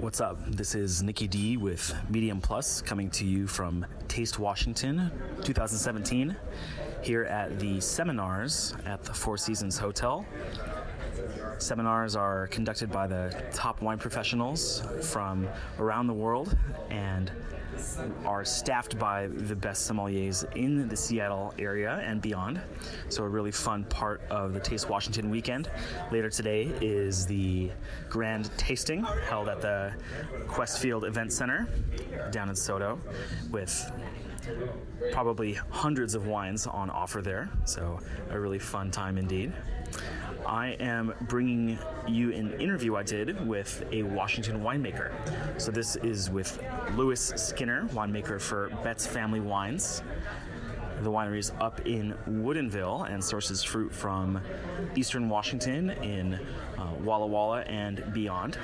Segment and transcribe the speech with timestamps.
[0.00, 0.38] What's up?
[0.46, 5.10] This is Nikki D with Medium Plus coming to you from Taste Washington
[5.42, 6.34] 2017
[7.02, 10.24] here at the seminars at the Four Seasons Hotel.
[11.58, 15.46] Seminars are conducted by the top wine professionals from
[15.78, 16.56] around the world
[16.88, 17.30] and
[18.24, 22.60] are staffed by the best sommeliers in the Seattle area and beyond.
[23.08, 25.70] So, a really fun part of the Taste Washington weekend.
[26.10, 27.70] Later today is the
[28.08, 29.92] grand tasting held at the
[30.46, 31.68] Qwest Field Event Center
[32.30, 32.98] down in SoDo
[33.50, 33.90] with
[35.12, 37.50] probably hundreds of wines on offer there.
[37.64, 39.52] So, a really fun time indeed.
[40.46, 45.12] I am bringing you an interview I did with a Washington winemaker.
[45.60, 46.62] So, this is with
[46.94, 50.02] Lewis Skinner, winemaker for Betz Family Wines.
[51.02, 54.40] The winery is up in Woodinville and sources fruit from
[54.96, 56.38] eastern Washington in
[56.80, 58.58] uh, Walla Walla and beyond.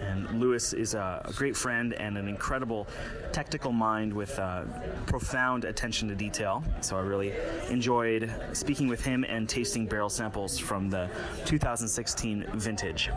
[0.00, 2.86] And Lewis is a, great friend and an incredible
[3.32, 4.64] technical mind with uh,
[5.06, 6.62] profound attention to detail.
[6.80, 7.34] So I really
[7.68, 11.10] enjoyed speaking with him and tasting barrel samples from the
[11.44, 13.10] 2016 vintage.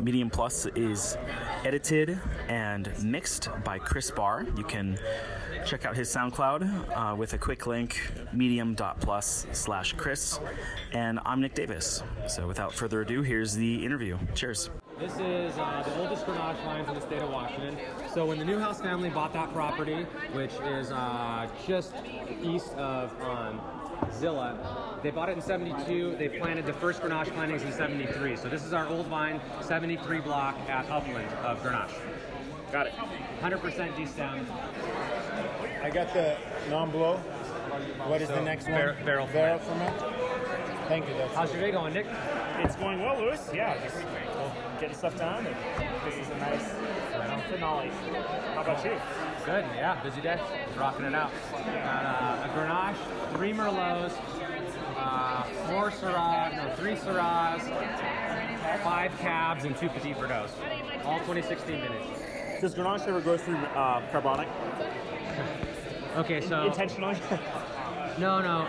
[0.00, 1.16] Medium Plus is
[1.64, 4.46] edited and mixed by Chris Barr.
[4.56, 4.98] You can
[5.66, 10.40] check out his SoundCloud uh, with a quick link, medium.plus slash Chris.
[10.92, 12.02] And I'm Nick Davis.
[12.28, 14.18] So without further ado, here's the interview.
[14.34, 14.68] Cheers.
[14.98, 17.78] This is uh, the oldest Grenache vines in the state of Washington.
[18.12, 20.02] So when the Newhouse family bought that property,
[20.34, 21.94] which is uh, just
[22.42, 23.58] east of um,
[24.12, 26.16] Zillah, they bought it in 72.
[26.18, 28.36] They planted the first Grenache plantings in 73.
[28.36, 31.94] So this is our old vine, 73 block at Upland of Grenache.
[32.70, 32.92] Got it.
[33.40, 34.46] 100% destemmed.
[35.82, 36.36] I got the
[36.68, 37.18] Nomblot.
[38.06, 39.04] What is So, the next bar- one?
[39.06, 39.96] barrel barrel ferment.
[40.88, 41.14] Thank you.
[41.14, 42.06] That's How's your day going, Nick?
[42.58, 43.50] It's going well, Lewis.
[43.52, 43.96] Yeah, just
[44.80, 45.46] getting stuff done.
[45.46, 45.56] And
[46.04, 46.70] this is a nice
[47.50, 47.90] finale.
[48.54, 48.92] How about you?
[49.44, 50.40] Good, yeah, busy day.
[50.76, 51.30] Rocking it out.
[51.52, 54.12] Got uh, a Grenache, three Merlots,
[54.96, 57.62] uh, four Syrah, no, three Syrahs,
[58.82, 60.50] five Cabs, and two Petit Verdot.
[61.04, 62.60] All 2016 vintage.
[62.60, 64.48] Does Grenache ever go through uh, carbonic
[66.16, 67.16] Okay, so intentionally?
[68.18, 68.66] no, no.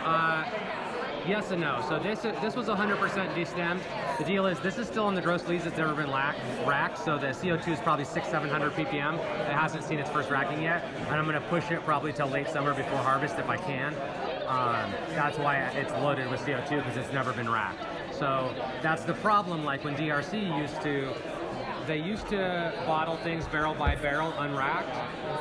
[1.26, 1.84] Yes and no.
[1.88, 2.98] So this this was 100%
[3.34, 3.80] destemmed.
[4.18, 5.66] The deal is this is still in the gross lees.
[5.66, 9.16] It's never been racked, so the CO2 is probably six, 700 ppm.
[9.16, 12.28] It hasn't seen its first racking yet, and I'm going to push it probably till
[12.28, 13.94] late summer before harvest if I can.
[14.48, 17.86] Um, that's why it's loaded with CO2 because it's never been racked.
[18.14, 19.64] So that's the problem.
[19.64, 21.14] Like when DRC used to
[21.88, 24.96] they used to bottle things barrel by barrel unracked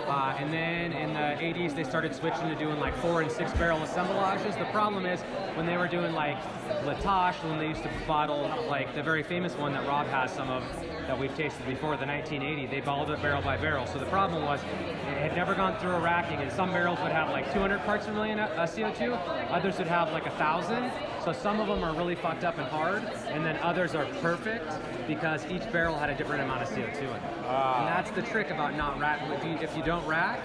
[0.08, 3.52] uh, and then in the 80s they started switching to doing like four and six
[3.52, 4.56] barrel assemblages.
[4.56, 5.20] The problem is
[5.54, 6.36] when they were doing like
[6.84, 10.32] La Tâche when they used to bottle like the very famous one that rob has
[10.32, 10.62] some of
[11.06, 13.86] that we've tasted before the 1980 they bottled it barrel by barrel.
[13.86, 17.12] So the problem was it had never gone through a racking and some barrels would
[17.12, 20.90] have like 200 parts per million uh, co2 others would have like a thousand.
[21.24, 24.68] So some of them are really fucked up and hard, and then others are perfect
[25.06, 27.22] because each barrel had a different amount of CO2 in it.
[27.22, 29.30] And that's the trick about not racking.
[29.32, 30.40] If you, if you don't rack,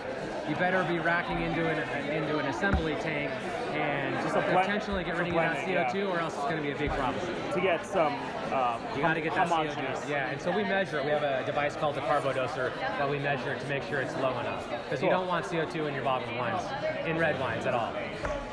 [0.47, 1.77] you better be racking into an
[2.09, 3.31] into an assembly tank
[3.73, 5.65] and just potentially get rid of that.
[5.65, 7.23] CO2, or else it's going to be a big problem.
[7.53, 8.13] to get some.
[8.51, 9.47] Uh, You got to get that.
[9.49, 10.09] CO2.
[10.09, 11.05] Yeah, and so we measure it.
[11.05, 14.37] We have a device called the carbodoseur that we measure to make sure it's low
[14.39, 14.67] enough.
[14.83, 16.63] Because you don't want CO2 in your bottled wines,
[17.05, 17.93] in red wines at all.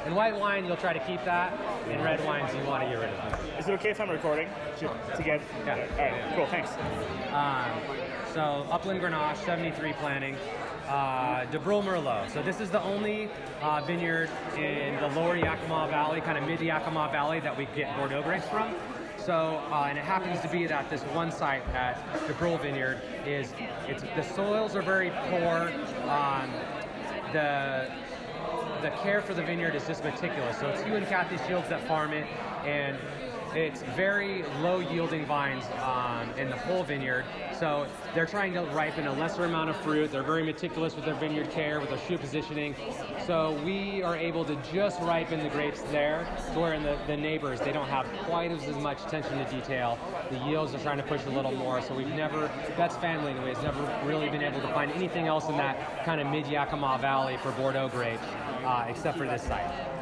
[0.05, 1.53] In white wine, you'll try to keep that.
[1.89, 3.53] In red wines, you want to get rid of it.
[3.64, 4.47] Is it okay if I'm recording
[4.80, 5.41] to, to get?
[5.64, 5.86] Yeah.
[5.97, 6.36] All right.
[6.36, 6.47] Cool.
[6.48, 6.70] Thanks.
[7.32, 7.97] Um,
[8.34, 10.36] so Upland Grenache, 73 planting.
[10.86, 12.28] Uh, DuBrul Merlot.
[12.28, 13.30] So this is the only
[13.62, 17.97] uh, vineyard in the lower Yakima Valley, kind of mid Yakima Valley, that we get
[17.97, 18.75] Bordeaux grapes from.
[19.16, 21.96] So, uh, and it happens to be that this one site at
[22.28, 23.54] DuBrul Vineyard is,
[23.88, 25.72] it's the soils are very poor.
[26.10, 26.52] Um,
[27.32, 27.91] the
[28.82, 30.58] the care for the vineyard is just meticulous.
[30.58, 32.26] So it's Hugh and Kathy Shiels that farm it,
[32.66, 32.98] and
[33.56, 37.25] it's very low yielding vines um, in the whole vineyard.
[37.59, 40.11] So they're trying to ripen a lesser amount of fruit.
[40.11, 42.75] They're very meticulous with their vineyard care, with their shoot positioning.
[43.26, 47.17] So we are able to just ripen the grapes there, to where in the, the
[47.17, 49.99] neighbors, they don't have quite as, as much attention to detail.
[50.31, 51.81] The yields are trying to push a little more.
[51.82, 55.49] So we've never, that's family anyway, has never really been able to find anything else
[55.49, 58.23] in that kind of mid Yakima Valley for Bordeaux grapes,
[58.64, 59.94] uh, except for this site.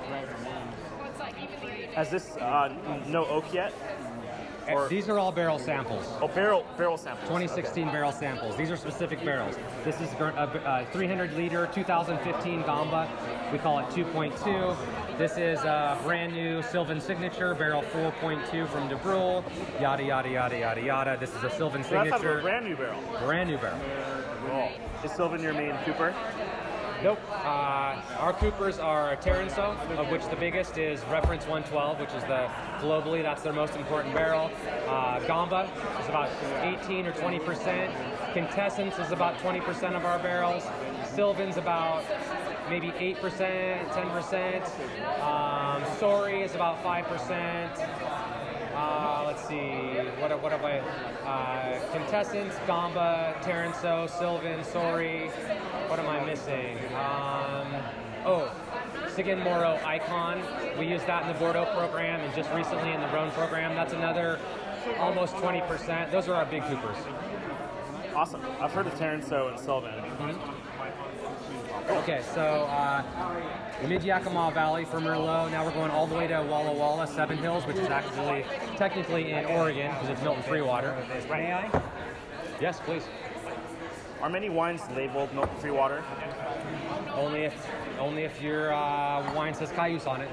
[1.95, 2.73] Has this uh,
[3.09, 3.73] no oak yet?
[4.67, 6.07] Eh, Or These are all barrel samples.
[6.21, 7.27] oh, barrel barrel samples.
[7.29, 8.57] 2016 barrel samples.
[8.57, 9.57] These are specific barrels.
[9.85, 13.09] This is a, a 300 liter 2015 Gamba.
[13.53, 15.19] We call it 2.2.
[15.19, 19.43] This is a brand new Sylvain Signature barrel 4.2 from DuBrul.
[19.81, 21.17] Yada yada yada yada yada.
[21.21, 23.03] This is a Sylvain So that's a Signature, brand new barrel.
[23.19, 23.79] brand new barrel.
[24.47, 24.71] Cool.
[25.05, 26.15] Is Sylvain your main Cooper?
[27.03, 27.19] Nope.
[27.31, 32.49] Uh, our Coopers are Taransaud, of which the biggest is Reference 112, which is the
[32.79, 34.53] globally that's their most important barrel.
[34.87, 35.69] Uh, Gamba
[36.01, 36.31] is about
[36.63, 37.93] 18 or 20 percent.
[38.33, 40.63] Quintessence is about 20 percent of our barrels.
[41.13, 42.05] Sylvain's about
[42.71, 44.65] maybe 8 percent, 10 percent.
[45.21, 47.81] Um, Saury is about 5 percent.
[48.83, 49.61] Uh, let's see,
[50.21, 50.79] what, what have I?
[50.81, 55.31] Uh, Quintessence, Gamba, Taransaud, Sylvain, Saury.
[55.89, 56.79] What am I missing?
[56.89, 57.81] Um,
[58.27, 58.53] oh,
[59.15, 60.43] Seguin Moreau Icon.
[60.81, 63.77] We use that in the Bordeaux program and just recently in the Rhone program.
[63.77, 64.41] That's another
[64.99, 66.11] almost 20%.
[66.11, 66.97] Those are our big Coopers.
[68.17, 68.43] Awesome.
[68.61, 70.03] I've heard of Taransaud and Sylvain.
[71.89, 73.03] Okay, so uh,
[73.89, 75.51] mid Yakima Valley for Merlot.
[75.51, 78.45] Now we're going all the way to Walla Walla, Seven Hills, which is actually
[78.77, 80.97] technically in Oregon because it's Milton Free Water.
[81.29, 81.83] May I?
[82.61, 83.03] Yes, please.
[84.21, 86.05] Are many wines labeled milk free water?
[87.15, 87.69] Only if
[87.99, 90.31] only if your uh, wine says Cayuse on it.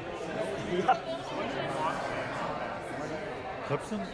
[3.67, 4.05] Klipsun?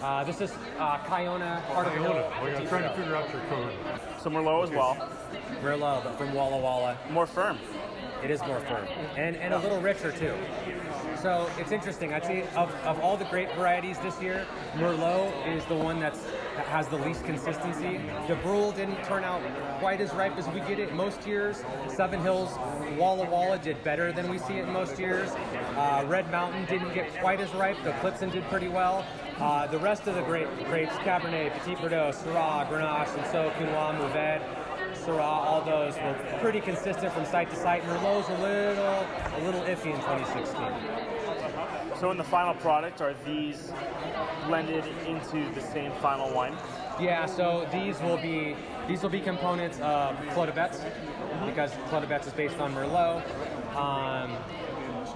[0.00, 2.14] Uh, this is uh, Kiona, part of the Iona.
[2.14, 2.30] hill.
[2.42, 3.72] Like, I'm trying to figure out your code.
[4.22, 4.96] So Merlot as well.
[5.62, 6.96] Merlot, but from Walla Walla.
[7.10, 7.58] More firm.
[8.22, 8.84] It is more firm
[9.16, 10.34] and, and a little richer too.
[11.22, 12.12] So it's interesting.
[12.12, 14.44] I'd say of, of all the grape varieties this year,
[14.74, 16.20] Merlot is the one that's
[16.56, 18.00] that has the least consistency.
[18.26, 19.40] DuBrul didn't turn out
[19.78, 21.62] quite as ripe as we get it most years.
[21.88, 22.56] Seven Hills,
[22.96, 25.30] Walla Walla did better than we see it most years.
[25.76, 27.76] Uh, Red Mountain didn't get quite as ripe.
[27.84, 29.06] The Klipsun did pretty well.
[29.38, 33.94] Uh, the rest of the grape, grapes, Cabernet, Petit Verdot, Syrah, Grenache, and so Pinot,
[33.94, 34.57] Mourvèdre,
[35.08, 37.82] Syrah, all those were pretty consistent from site to site.
[37.84, 41.98] Merlot's a little, a little iffy in 2016.
[41.98, 43.72] So in the final product, are these
[44.46, 46.54] blended into the same final wine?
[47.00, 48.54] Yeah, so these will be
[48.86, 50.80] these will be components of Clos de Betz
[51.46, 53.24] because Clos de Betz is based on Merlot.
[53.74, 54.36] Um,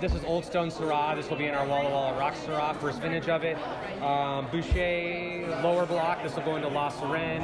[0.00, 1.14] this is Old Stone Syrah.
[1.14, 3.56] This will be in our Walla Walla Rock Syrah, first vintage of it.
[4.02, 6.22] Um, Boushey lower block.
[6.22, 7.42] This will go into La Serenne.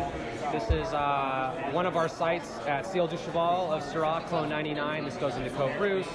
[0.52, 5.04] This is uh, one of our sites at Ciel du Cheval of Syrah, Clone 99.
[5.04, 6.08] This goes into Cote Rousse.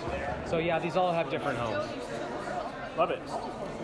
[0.50, 1.88] So yeah, these all have different homes.
[2.98, 3.22] Love it.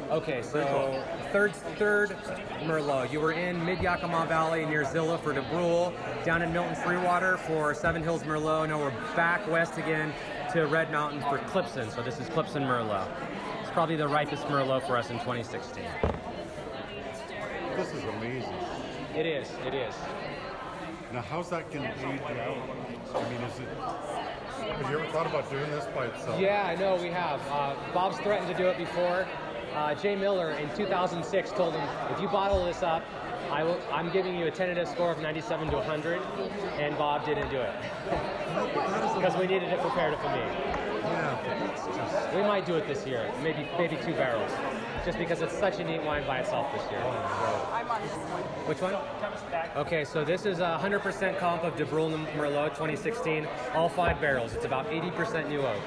[0.10, 2.18] Okay, so third third
[2.64, 3.12] Merlot.
[3.12, 5.94] You were in Mid Yakima Valley near Zillah for DuBrul,
[6.26, 8.70] down in Milton Freewater for Seven Hills Merlot.
[8.70, 10.12] Now we're back west again
[10.54, 11.94] to Red Mountain for Klipsun.
[11.94, 13.08] So this is Klipsun Merlot.
[13.62, 15.84] It's probably the ripest Merlot for us in 2016.
[17.76, 18.56] This is amazing.
[19.16, 19.50] It is.
[19.66, 19.94] It is.
[21.12, 22.58] Now, how's that going to age out?
[23.16, 23.68] I mean, is it.
[23.68, 26.40] Have you ever thought about doing this by itself?
[26.40, 27.42] Yeah, I know we have.
[27.50, 29.28] Uh, Bob's threatened to do it before.
[29.74, 33.04] Uh, Jay Miller in 2006 told him, if you bottle this up,
[33.52, 36.22] I will, I'm giving you a tentative score of 97 to 100,
[36.80, 37.74] and Bob didn't do it
[39.16, 40.40] because we needed it prepared for me.
[41.02, 42.36] Yeah.
[42.36, 44.52] We might do it this year, maybe maybe two barrels,
[45.04, 47.02] just because it's such a neat wine by itself this year.
[48.66, 48.96] Which one?
[49.76, 54.54] Okay, so this is a 100% comp of DuBrul Merlot 2016, all five barrels.
[54.54, 55.82] It's about 80% new oak.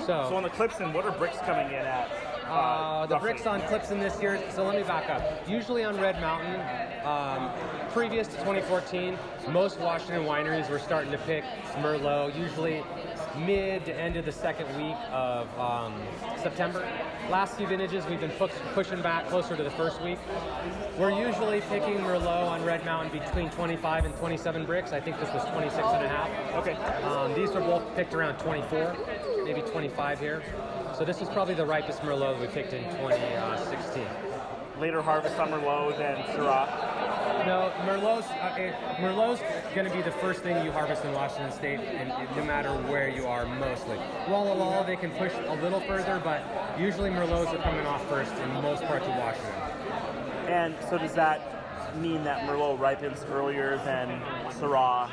[0.00, 2.23] So so on the Klipsun, what are Brix coming in at?
[2.54, 5.48] Uh, the Brix on Klipsun this year, so let me back up.
[5.48, 6.60] Usually on Red Mountain,
[7.04, 7.50] um,
[7.90, 9.18] previous to 2014,
[9.48, 11.42] most Washington wineries were starting to pick
[11.78, 12.84] Merlot, usually
[13.44, 16.00] mid to end of the second week of um,
[16.40, 16.88] September.
[17.28, 20.18] Last few vintages, we've been pu- pushing back closer to the first week.
[20.96, 24.92] We're usually picking Merlot on Red Mountain between 25 and 27 Brix.
[24.92, 26.54] I think this was 26 and a half.
[26.64, 26.74] Okay.
[27.02, 28.96] Um, these were both picked around 24,
[29.44, 30.40] maybe 25 here.
[30.96, 34.06] So this is probably the ripest Merlot we picked in 2016.
[34.78, 37.46] Later harvest on Merlot than Syrah.
[37.46, 39.42] No, Merlot's uh, it, Merlot's
[39.74, 42.70] going to be the first thing you harvest in Washington State, and, and no matter
[42.88, 43.96] where you are, mostly.
[44.28, 46.44] Walla Walla, they can push a little further, but
[46.78, 49.52] usually Merlots are coming off first in most parts of Washington.
[50.48, 54.20] And so does that mean that Merlot ripens earlier than
[54.60, 55.10] Syrah?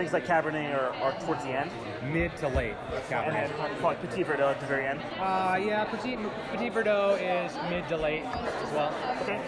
[0.00, 1.70] Things like Cabernet are, are towards the end,
[2.10, 3.54] Mid to late and Cabernet.
[3.54, 4.98] then like Petit Verdot at the very end.
[5.18, 6.16] Uh, yeah, Petit,
[6.52, 8.94] Petit Verdot is mid to late as well.
[9.20, 9.42] Okay.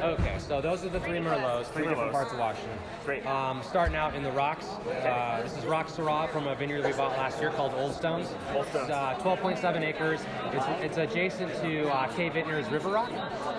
[0.00, 2.12] Okay, so those are the three Merlots, three Three different Merlots.
[2.12, 2.78] parts of Washington.
[3.04, 3.26] Great.
[3.26, 4.64] Um, starting out in the rocks.
[4.66, 7.94] Uh, this is Rock Syrah from a vineyard that we bought last year called Old
[7.94, 8.28] Stones.
[8.54, 8.88] Old Stones.
[8.88, 10.20] It's uh, 12.7 acres.
[10.52, 13.12] It's, it's adjacent to uh, K Vintners River Rock.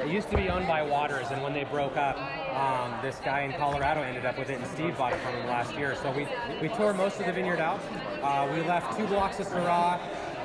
[0.04, 2.18] It used to be owned by Waters, and when they broke up,
[2.56, 5.48] um, this guy in Colorado ended up with it, and Steve bought it from him
[5.48, 5.96] last year.
[6.02, 6.26] So we,
[6.62, 7.82] we tore most of the vineyard out.
[8.22, 10.00] Uh, we left two blocks of Syrah.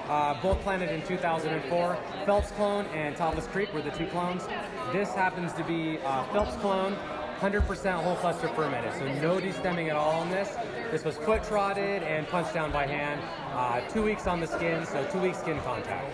[0.09, 1.99] Uh, both planted in 2004.
[2.27, 4.45] Phelps clone and Tablas Creek were the two clones.
[4.93, 6.97] This happens to be uh, Phelps clone,
[7.39, 10.57] 100% whole cluster fermented, so no destemming at all on this.
[10.91, 13.21] This was foot trotted and punched down by hand.
[13.53, 16.13] Uh, two weeks on the skin, so two weeks skin contact.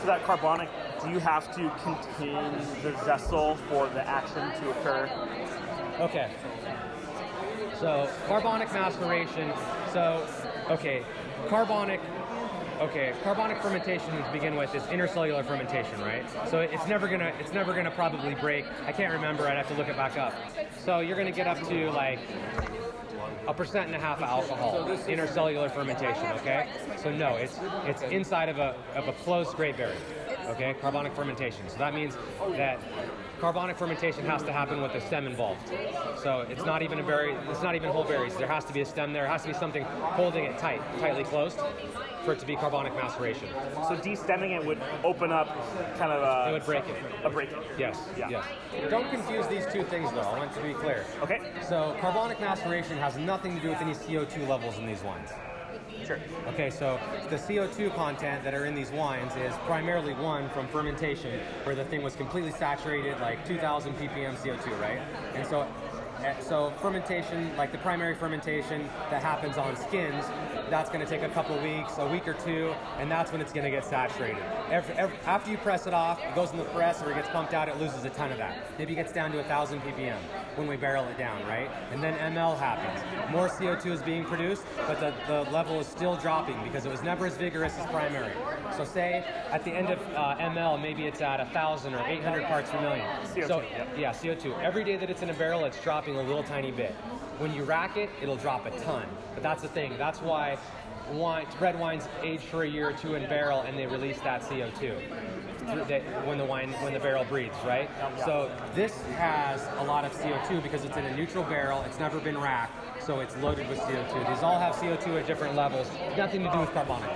[0.00, 0.68] For that carbonic,
[1.02, 2.52] do you have to contain
[2.82, 5.10] the vessel for the action to occur?
[6.00, 6.30] Okay.
[7.78, 9.52] So carbonic maceration.
[9.92, 10.26] So
[10.70, 11.04] okay,
[11.48, 12.00] carbonic.
[12.80, 16.24] Okay, carbonic fermentation to begin with is intercellular fermentation, right?
[16.48, 18.64] So it's never gonna it's never gonna probably break.
[18.86, 19.48] I can't remember.
[19.48, 20.32] I'd have to look it back up.
[20.84, 22.20] So you're gonna get up to like
[23.48, 26.26] a percent and a half of alcohol, intercellular fermentation.
[26.38, 26.68] Okay,
[27.02, 29.96] so no, it's it's inside of a of a closed grape berry.
[30.48, 31.68] Okay, carbonic fermentation.
[31.68, 32.16] So that means
[32.56, 32.78] that
[33.40, 35.60] carbonic fermentation has to happen with a stem involved.
[36.22, 37.34] So it's not even a berry.
[37.50, 38.34] It's not even whole berries.
[38.36, 39.18] There has to be a stem there.
[39.24, 41.58] There has to be something holding it tight, tightly closed,
[42.24, 43.48] for it to be carbonic maceration.
[43.88, 45.48] So destemming it would open up
[45.98, 46.96] kind of a, It would break it.
[47.24, 47.58] a break-in.
[47.78, 47.98] Yes.
[48.16, 48.30] Yeah.
[48.30, 48.44] Yes.
[48.90, 50.20] Don't confuse these two things, though.
[50.20, 51.04] I want to be clear.
[51.22, 51.40] Okay.
[51.68, 55.30] So carbonic maceration has nothing to do with any CO2 levels in these wines.
[56.08, 56.18] Sure.
[56.46, 56.98] Okay, so
[57.28, 61.84] the CO2 content that are in these wines is primarily one from fermentation, where the
[61.84, 65.02] thing was completely saturated, like 2,000 ppm CO2, right?
[65.34, 65.66] And so,
[66.24, 70.24] eh, so fermentation, like the primary fermentation that happens on skins,
[70.70, 73.52] that's going to take a couple weeks, a week or two, and that's when it's
[73.52, 74.42] going to get saturated.
[74.70, 77.28] Every, every, after you press it off, it goes in the press or it gets
[77.28, 78.58] pumped out, it loses a ton of that.
[78.78, 80.18] Maybe it gets down to 1,000 ppm
[80.56, 81.70] when we barrel it down, right?
[81.92, 83.02] And then ML happens.
[83.32, 87.02] More CO2 is being produced, but the, the level is still dropping because it was
[87.02, 88.32] never as vigorous as primary.
[88.76, 92.70] So say at the end of uh, ML, maybe it's at 1,000 or 800 parts
[92.70, 93.06] per million.
[93.24, 93.62] CO2, so,
[93.96, 94.62] yeah, CO2.
[94.62, 96.94] Every day that it's in a barrel, it's dropping a little tiny bit.
[97.38, 99.06] When you rack it, it'll drop a ton.
[99.34, 99.96] But that's the thing.
[99.96, 100.58] That's why
[101.12, 104.42] wine, red wines age for a year or two in barrel and they release that
[104.42, 105.84] CO2 through
[106.26, 107.88] when the wine when the barrel breathes, right?
[108.24, 111.82] So this has a lot of CO2 because it's in a neutral barrel.
[111.82, 114.28] It's never been racked, so it's loaded with CO2.
[114.34, 115.88] These all have CO2 at different levels.
[116.16, 117.10] Nothing to do with carbonic.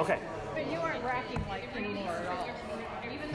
[0.00, 0.18] Okay.
[0.52, 2.48] But you aren't racking like anymore at all.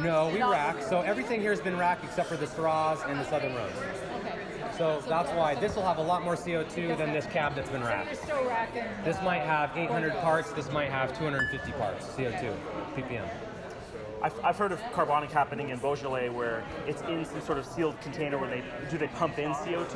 [0.04, 0.82] No, we rack.
[0.82, 3.72] So everything here has been racked except for the straws and the southern rose.
[4.80, 7.84] So that's why this will have a lot more CO2 than this cab that's been
[7.84, 8.86] So you're still racking.
[9.04, 10.54] This might have 800 parts.
[10.54, 12.56] This might have 250 parts CO2
[12.96, 13.28] ppm.
[14.22, 18.00] I've, I've heard of carbonic happening in Beaujolais where it's in some sort of sealed
[18.02, 19.90] container where they do they pump in CO2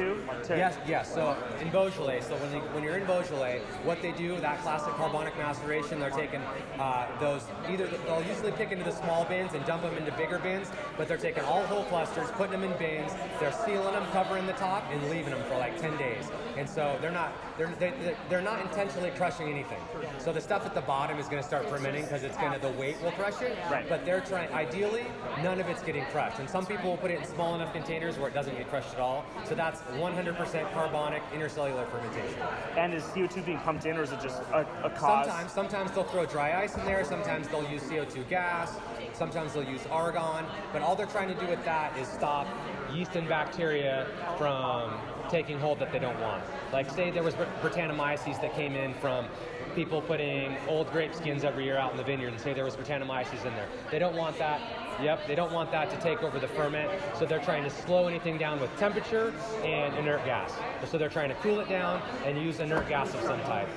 [0.47, 1.13] to Yes, yes.
[1.13, 4.93] So in Beaujolais, so when, they, when you're in Beaujolais, what they do, that classic
[4.93, 6.41] carbonic maceration, they're taking
[6.79, 10.39] uh, those, either they'll usually pick into the small bins and dump them into bigger
[10.39, 14.45] bins, but they're taking all whole clusters, putting them in bins, they're sealing them, covering
[14.47, 16.29] the top, and leaving them for like 10 days.
[16.57, 19.79] And so they're not, they're, they, they- they're not intentionally crushing anything.
[20.19, 22.59] So the stuff at the bottom is going to start fermenting because it's going to,
[22.59, 23.57] the weight will crush it.
[23.69, 23.87] Right.
[23.89, 25.05] But they're trying, ideally,
[25.41, 26.39] none of it's getting crushed.
[26.39, 28.93] And some people will put it in small enough containers where it doesn't get crushed
[28.93, 29.25] at all.
[29.45, 32.39] So that's 100% carbonic intercellular fermentation.
[32.77, 35.27] and is CO2 being pumped in or is it just a, a cause?
[35.27, 37.03] Sometimes, sometimes they'll throw dry ice in there.
[37.03, 38.75] Sometimes they'll use CO2 gas.
[39.13, 40.45] Sometimes they'll use argon.
[40.71, 42.47] But all they're trying to do with that is stop
[42.93, 44.93] yeast and bacteria from
[45.29, 46.43] taking hold that they don't want.
[46.71, 49.25] Like say there was Br- Brettanomyces that came in from
[49.75, 52.75] people putting old grape skins every year out in the vineyard and say there was
[52.75, 53.67] Brettanomyces in there.
[53.91, 54.82] They don't want that.
[55.01, 58.07] Yep, they don't want that to take over the ferment, so they're trying to slow
[58.07, 59.33] anything down with temperature
[59.63, 60.53] and inert gas.
[60.89, 63.67] So they're trying to cool it down and use inert gas of some type.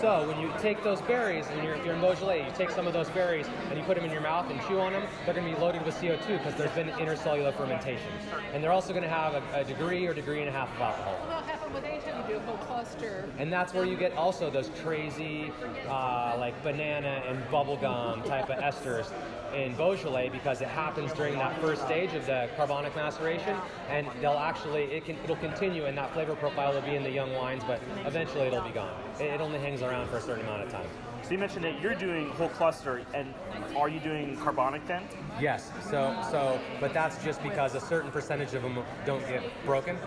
[0.00, 2.86] So when you take those berries, and you're, if you're in Beaujolais, you take some
[2.86, 5.34] of those berries and you put them in your mouth and chew on them, they're
[5.34, 8.12] going to be loaded with CO2 because there's been intercellular fermentation.
[8.52, 10.80] And they're also going to have a, a degree or degree and a half of
[10.80, 11.18] alcohol.
[11.28, 13.28] Well, happen with anytime do a whole cluster.
[13.38, 15.52] And that's where you get also those crazy,
[15.88, 19.10] uh, like banana and bubblegum type of esters
[19.54, 23.56] in Beaujolais because it happens during that first stage of the carbonic maceration,
[23.88, 27.10] and they'll actually it can it'll continue, and that flavor profile will be in the
[27.10, 28.94] young wines, but eventually it'll be gone.
[29.18, 30.88] It, it only hangs around for a certain amount of time.
[31.22, 33.34] So you mentioned that you're doing whole cluster, and
[33.76, 35.02] are you doing carbonic then?
[35.40, 35.70] Yes.
[35.82, 39.98] So so, but that's just because a certain percentage of them don't get broken,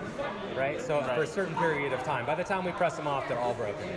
[0.56, 0.82] right?
[0.82, 3.40] So for a certain period of time, by the time we press them off, they're
[3.40, 3.88] all broken.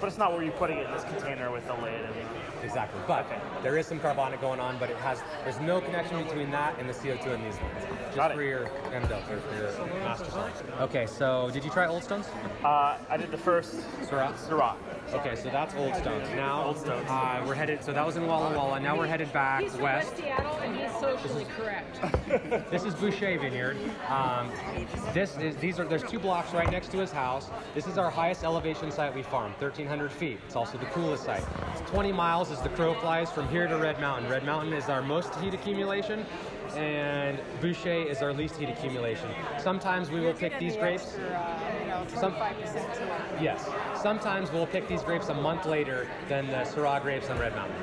[0.00, 1.94] But it's not where you're putting it in this container with the lid.
[1.94, 2.14] And,
[2.62, 3.00] Exactly.
[3.06, 3.40] But Okay.
[3.62, 6.86] there is some carbonic going on, but it has there's no connection between that and
[6.88, 7.84] the CO2 in these ones.
[8.04, 8.34] Just Got it.
[8.34, 10.50] for your MDOT or for your master song.
[10.80, 12.26] Okay, so did you try Old Stones?
[12.62, 14.34] Uh, I did the first Syrah?
[14.34, 14.74] Syrah.
[15.14, 16.28] Okay, so that's Old Stones.
[16.36, 17.82] Now Uh, we're headed.
[17.82, 18.78] So that was in Walla Walla.
[18.78, 19.76] Now we're headed back He's.
[19.76, 21.98] West Seattle and he's socially correct.
[22.70, 23.76] This is Boushey Vineyard.
[24.08, 24.50] Um,
[25.12, 27.50] this is these are there's two blocks right next to his house.
[27.74, 30.38] This is our highest elevation site we farm, 1,300 feet.
[30.46, 31.42] It's also the coolest site.
[31.72, 34.30] It's 20 miles as the crow flies from here to Red Mountain.
[34.30, 36.24] Red Mountain is our most heat accumulation,
[36.76, 39.28] and Boushey is our least heat accumulation.
[39.58, 41.12] Sometimes we will pick these grapes.
[41.12, 42.34] For, you know, Some-
[43.40, 43.68] Yes.
[44.00, 47.76] Sometimes we'll pick these grapes a month later than the Syrah grapes on Red Mountain.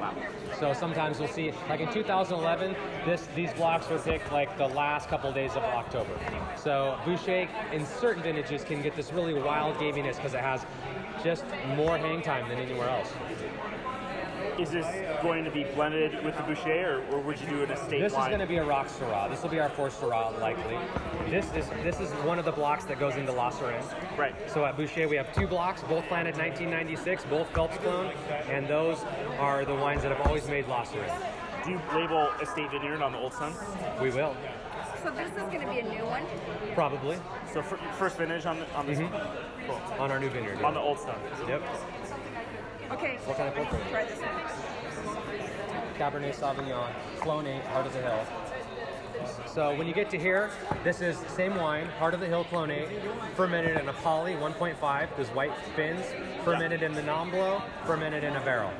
[0.00, 0.14] Wow.
[0.58, 2.74] So sometimes we'll see, like in 2011,
[3.04, 6.10] this these blocks were picked like the last couple days of October.
[6.56, 10.64] So Boushey in certain vintages can get this really wild gaminess because it has
[11.22, 11.44] just
[11.76, 13.12] more hang time than anywhere else.
[14.60, 14.86] Is this
[15.22, 18.00] going to be blended with the Boushey, or, or would you do it a statewide?
[18.00, 19.30] This is going to be a rock Syrah.
[19.30, 20.76] This will be our fourth Syrah likely.
[21.30, 23.82] This is this is one of the blocks that goes into La Serenne.
[24.18, 24.34] Right.
[24.50, 28.12] So at Boushey we have two blocks, both planted 1996, both Phelps clone,
[28.50, 28.98] and those
[29.38, 31.10] are the wines that have always made La Serenne.
[31.64, 33.54] Do you label Estate Vineyard on the Old Sun?
[34.00, 34.36] We will,
[35.02, 36.22] So this is going to be a new one.
[36.74, 37.16] probably,
[37.52, 39.66] So fir- first vintage on the, on this Mm-hmm.
[39.66, 39.80] Cool.
[40.02, 40.62] on our new vineyard.
[40.62, 41.14] On the Old Sun.
[41.48, 41.62] Yep.
[42.92, 43.18] Okay.
[43.24, 43.88] What kind of portrait?
[43.90, 44.80] Try this one.
[45.98, 48.26] Cabernet Sauvignon, Clone 8, Heart of the Hill.
[49.46, 50.50] So when you get to here,
[50.82, 52.88] this is same wine, Heart of the Hill Clone 8,
[53.36, 56.04] fermented in a poly 1.5, those white bins,
[56.44, 58.72] fermented in the Nomblot, fermented in a barrel.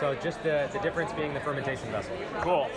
[0.00, 2.16] So just the, the difference being the fermentation vessel.
[2.40, 2.70] Cool.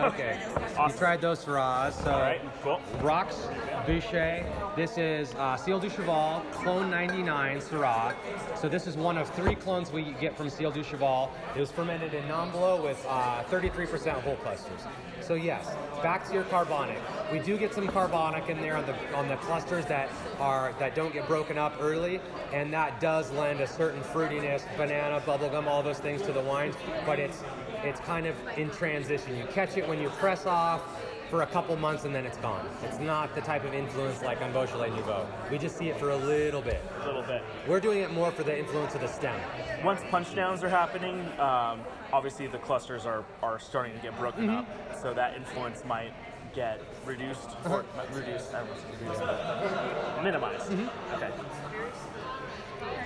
[0.00, 0.40] Okay.
[0.76, 0.92] Awesome.
[0.92, 1.92] You tried those Syrahs.
[2.04, 2.40] So All right.
[2.62, 2.80] Cool.
[3.00, 3.48] Rocks,
[3.84, 4.46] Boushey.
[4.76, 8.14] This is uh, Ciel du Cheval, Clone 99 Syrah.
[8.56, 11.32] So this is one of three clones we get from Ciel du Cheval.
[11.56, 14.82] It was fermented in Nomblot with uh, 33% whole clusters.
[15.28, 15.66] So yes,
[16.02, 16.96] back to your carbonic.
[17.30, 20.08] We do get some carbonic in there on the on the clusters that
[20.40, 22.18] are that don't get broken up early,
[22.54, 26.76] and that does lend a certain fruitiness, banana, bubblegum, all those things to the wines.
[27.04, 27.44] But it's
[27.82, 29.36] it's kind of in transition.
[29.36, 30.80] You catch it when you press off
[31.28, 32.66] for a couple months and then it's gone.
[32.82, 35.26] It's not the type of influence like on Beaujolais Nouveau.
[35.50, 36.82] We just see it for a little bit.
[37.02, 37.42] A little bit.
[37.66, 39.38] We're doing it more for the influence of the stem.
[39.84, 41.80] Once punch downs are happening, um,
[42.12, 45.02] obviously the clusters are, are starting to get broken up, Mm-hmm.
[45.02, 46.12] so that influence might
[46.54, 47.76] get reduced Uh-huh.
[47.76, 47.84] or
[48.18, 48.70] reduced, I know,
[49.00, 50.70] reduced, minimized.
[50.70, 51.14] Mm-hmm.
[51.14, 51.30] Okay.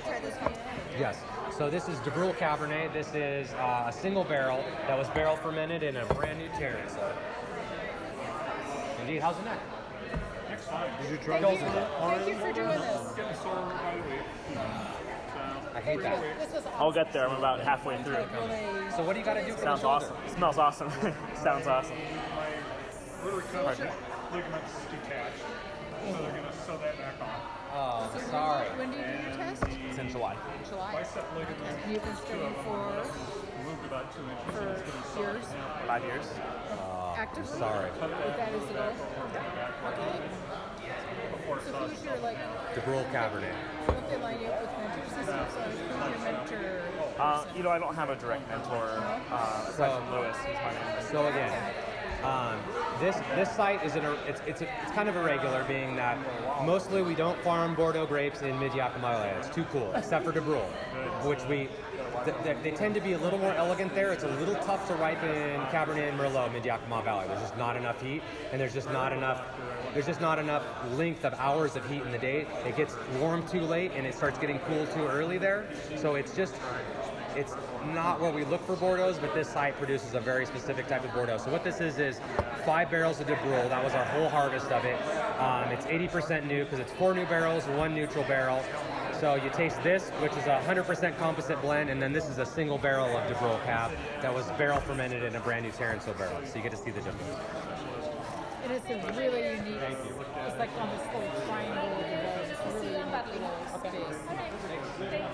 [0.04, 0.52] Try this one.
[0.98, 1.18] Yes.
[1.56, 2.92] So this is DuBrul Cabernet.
[2.92, 6.96] This is uh, a single barrel that was barrel fermented in a brand new Terrace.
[9.02, 9.58] Indeed, how's the neck?
[11.02, 13.00] Did you try Thank you, thank you for doing this.
[15.74, 16.38] I hate that.
[16.38, 17.28] This was I'll get there.
[17.28, 18.14] I'm about halfway through.
[18.94, 20.14] So what do you got to do for Sounds the shoulder?
[20.14, 20.36] awesome.
[20.36, 20.90] Smells awesome.
[21.42, 21.96] Sounds awesome.
[24.32, 25.42] ligaments detached.
[26.06, 27.62] So they're going to sew that back on.
[27.74, 28.68] Oh, sorry.
[28.78, 29.64] When do you do your test?
[29.88, 30.36] It's in July.
[30.68, 30.92] July.
[30.92, 33.04] Bicep ligament You've been studying for,
[33.64, 35.44] moved about two inches and it's getting for years,
[35.86, 36.26] Five years.
[37.32, 37.58] Actively?
[37.58, 37.90] sorry.
[37.98, 40.20] That the goal?
[41.50, 41.64] Okay.
[41.64, 42.36] So who's your, like,
[42.74, 43.52] DuBrul Cabernet.
[43.86, 45.50] don't they line you up with mentors and?
[45.50, 46.82] So who's your mentor?
[47.18, 50.54] Uh, you know, I don't have a direct mentor uh, aside So- from Lewis, who's
[50.54, 51.08] my mentor.
[51.10, 51.74] So again,
[52.24, 52.58] um,
[53.00, 56.16] this this site is an, it's it's a, it's kind of irregular, being that
[56.64, 59.28] mostly we don't farm Bordeaux grapes in Mid Yakima Valley.
[59.38, 60.64] It's too cool, except for DuBrul,
[61.26, 61.68] which we
[62.24, 64.12] th- th- they tend to be a little more elegant there.
[64.12, 67.26] It's a little tough to ripen Cabernet and Merlot Mid Yakima Valley.
[67.28, 69.44] There's just not enough heat, and there's just not enough.
[69.92, 72.46] There's just not enough length of hours of heat in the day.
[72.66, 75.66] It gets warm too late, and it starts getting cool too early there.
[75.96, 76.54] So it's just
[77.36, 77.54] it's
[77.94, 81.12] not what we look for Bordeaux, but this site produces a very specific type of
[81.12, 81.38] Bordeaux.
[81.38, 82.20] So what this is is
[82.64, 83.68] five barrels of DuBrul.
[83.68, 85.00] That was our whole harvest of it.
[85.38, 88.62] Um, it's 80% new because it's four new barrels, one neutral barrel.
[89.22, 92.44] So you taste this, which is a 100% composite blend, and then this is a
[92.44, 96.44] single barrel of DuBrul cab that was barrel fermented in a brand new Taransaud barrel.
[96.44, 97.22] So you get to see the difference.
[98.64, 102.50] And It is a really unique, it's like on this little triangle of the road.
[102.50, 105.30] It's a really unique little space.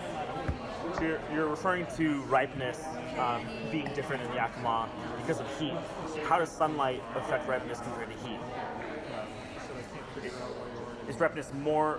[0.98, 2.85] So you're, you're referring to ripeness
[3.18, 4.90] um, being different in Yakima
[5.22, 5.72] because of heat.
[6.24, 8.38] How does sunlight affect ripeness compared to heat?
[11.18, 11.98] Is ripeness more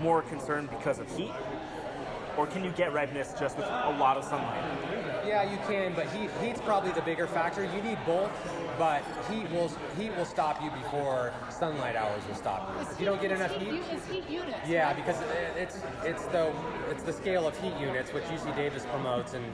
[0.00, 1.32] more concerned because of heat,
[2.38, 4.62] or can you get ripeness just with a lot of sunlight?
[5.26, 7.64] Yeah, you can, but heat heat's probably the bigger factor.
[7.64, 8.30] You need both,
[8.78, 12.82] but heat will heat will stop you before sunlight hours will stop you.
[12.88, 14.68] If you don't get enough It's heat, It's heat units.
[14.68, 14.94] Yeah, right?
[14.94, 16.52] because it- it's it's the
[16.88, 19.44] it's the scale of heat units which UC Davis promotes, and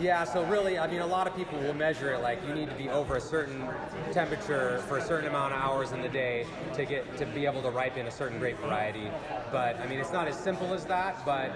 [0.00, 0.24] Yeah.
[0.24, 2.76] So really, I mean, a lot of people will measure it like you need to
[2.76, 3.66] be over a certain
[4.12, 7.62] temperature for a certain amount of hours in the day to get to be able
[7.62, 9.10] to ripen a certain grape variety.
[9.50, 11.24] But I mean, it's not as simple as that.
[11.24, 11.52] But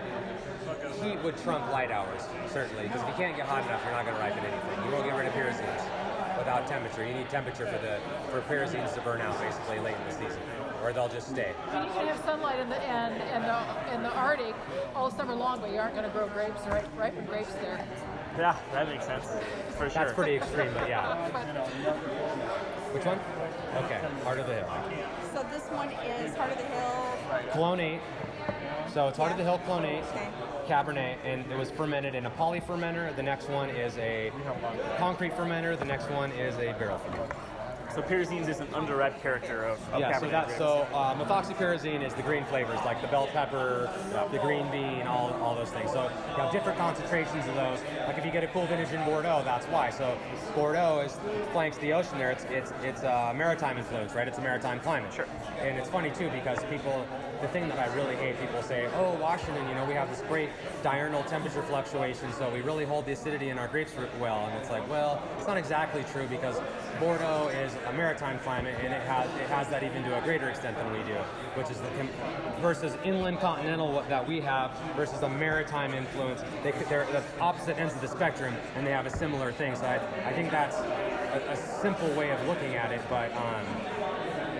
[1.02, 4.05] heat would trump light hours certainly, because if you can't get hot enough, you're not
[4.05, 4.85] going to ripen anything.
[4.87, 7.07] You won't get rid of pyrazines without temperature.
[7.07, 8.00] You need temperature for the
[8.33, 10.42] for pyrazines to burn out basically late in the season,
[10.83, 11.55] or they'll just stay.
[11.70, 14.57] And you can have sunlight in the in, in the in the Arctic
[14.96, 16.85] all summer long, but you aren't going to grow grapes, right?
[16.98, 17.87] Ripen grapes there.
[18.38, 19.26] Yeah, that makes sense
[19.76, 20.04] for sure.
[20.04, 21.28] That's pretty extreme, but yeah.
[22.92, 23.18] Which one?
[23.84, 24.70] Okay, Heart of the Hill.
[25.34, 27.52] So this one is Heart of the Hill.
[27.52, 28.00] Clone 8.
[28.92, 30.02] So it's Heart of the Hill Clone 8.
[30.02, 30.28] Okay.
[30.66, 33.14] Cabernet, and it was fermented in a poly fermenter.
[33.16, 34.30] The next one is a
[34.98, 35.78] concrete fermenter.
[35.78, 37.34] The next one is a barrel fermenter.
[37.94, 40.58] So pyrazines is an underripe character of, of yeah, Cabernet so that grapes.
[40.58, 43.90] so uh, methoxypyrazine is the green flavors like the bell pepper,
[44.30, 45.90] the green bean, all, all those things.
[45.92, 47.80] So you have different concentrations of those.
[48.06, 49.90] Like if you get a cool vintage in Bordeaux, that's why.
[49.90, 50.16] So
[50.54, 51.18] Bordeaux is
[51.52, 52.30] flanks the ocean there.
[52.30, 54.26] It's it's it's a maritime influence, right?
[54.26, 55.12] It's a maritime climate.
[55.12, 55.26] Sure.
[55.60, 57.06] And it's funny too because people,
[57.42, 60.22] the thing that I really hate, people say, oh Washington, you know, we have this
[60.28, 60.48] great
[60.83, 64.46] diurnal temperature fluctuation, so we really hold the acidity in our grapes well.
[64.46, 66.61] And it's like, well, it's not exactly true because
[67.00, 70.48] Bordeaux is a maritime climate, and it has it has that even to a greater
[70.48, 71.18] extent than we do,
[71.55, 71.90] which is the
[72.61, 76.42] versus inland continental that we have versus a maritime influence.
[76.62, 79.74] They, they're the opposite ends of the spectrum, and they have a similar thing.
[79.74, 79.96] So I,
[80.28, 83.35] I think that's a, a simple way of looking at it, but.
[83.35, 83.66] Um,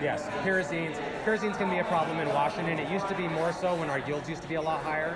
[0.03, 0.97] Yes, pyrazines.
[1.23, 2.77] Pyrazines to be a problem in Washington.
[2.77, 5.15] It used to be more so when our yields used to be a lot higher.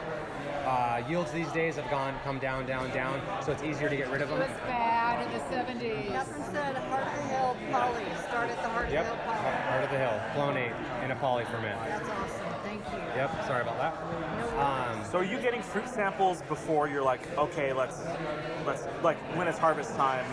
[0.63, 4.09] Uh, yields these days have gone come down, down, down, so it's easier to get
[4.09, 4.41] rid of them.
[4.41, 4.51] It them.
[4.51, 5.43] was bad in the
[5.83, 6.07] 70s.
[6.07, 8.05] Catherine said Heart of the Hill Poly.
[8.25, 9.57] Start at the Heart Yep, of the Hill Poly.
[9.67, 11.77] Heart of the Hill, clone 8 in a poly ferment.
[11.85, 12.45] That's awesome.
[12.63, 12.99] Thank you.
[13.15, 14.57] Yep, sorry about that.
[14.57, 18.01] Um, So are you getting fruit samples before you're like, okay, let's
[18.65, 20.25] let's like when it's harvest time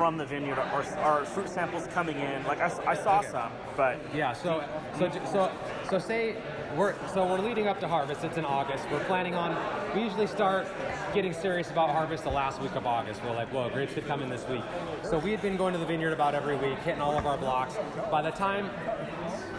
[0.00, 2.42] from the vineyard, or are fruit samples coming in?
[2.44, 4.32] Like I saw some, but Yeah.
[4.32, 4.64] So
[4.98, 5.52] so so
[5.90, 6.36] so say
[6.74, 8.24] we're so we're leading up to harvest.
[8.24, 8.90] It's in August.
[8.90, 9.54] We're planning on.
[9.94, 10.66] We usually start
[11.12, 13.22] getting serious about harvest the last week of August.
[13.22, 14.62] We're like, whoa, grapes could come in this week.
[15.02, 17.36] So we had been going to the vineyard about every week, hitting all of our
[17.36, 17.76] blocks.
[18.10, 18.70] By the time,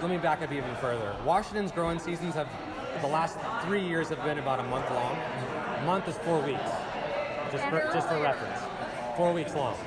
[0.02, 1.16] let me back up even further.
[1.24, 2.48] Washington's growing seasons have
[3.02, 5.16] the last three years have been about a month long.
[5.78, 6.72] A month is four weeks,
[7.52, 8.60] just for, just for reference.
[9.16, 9.78] Four weeks long.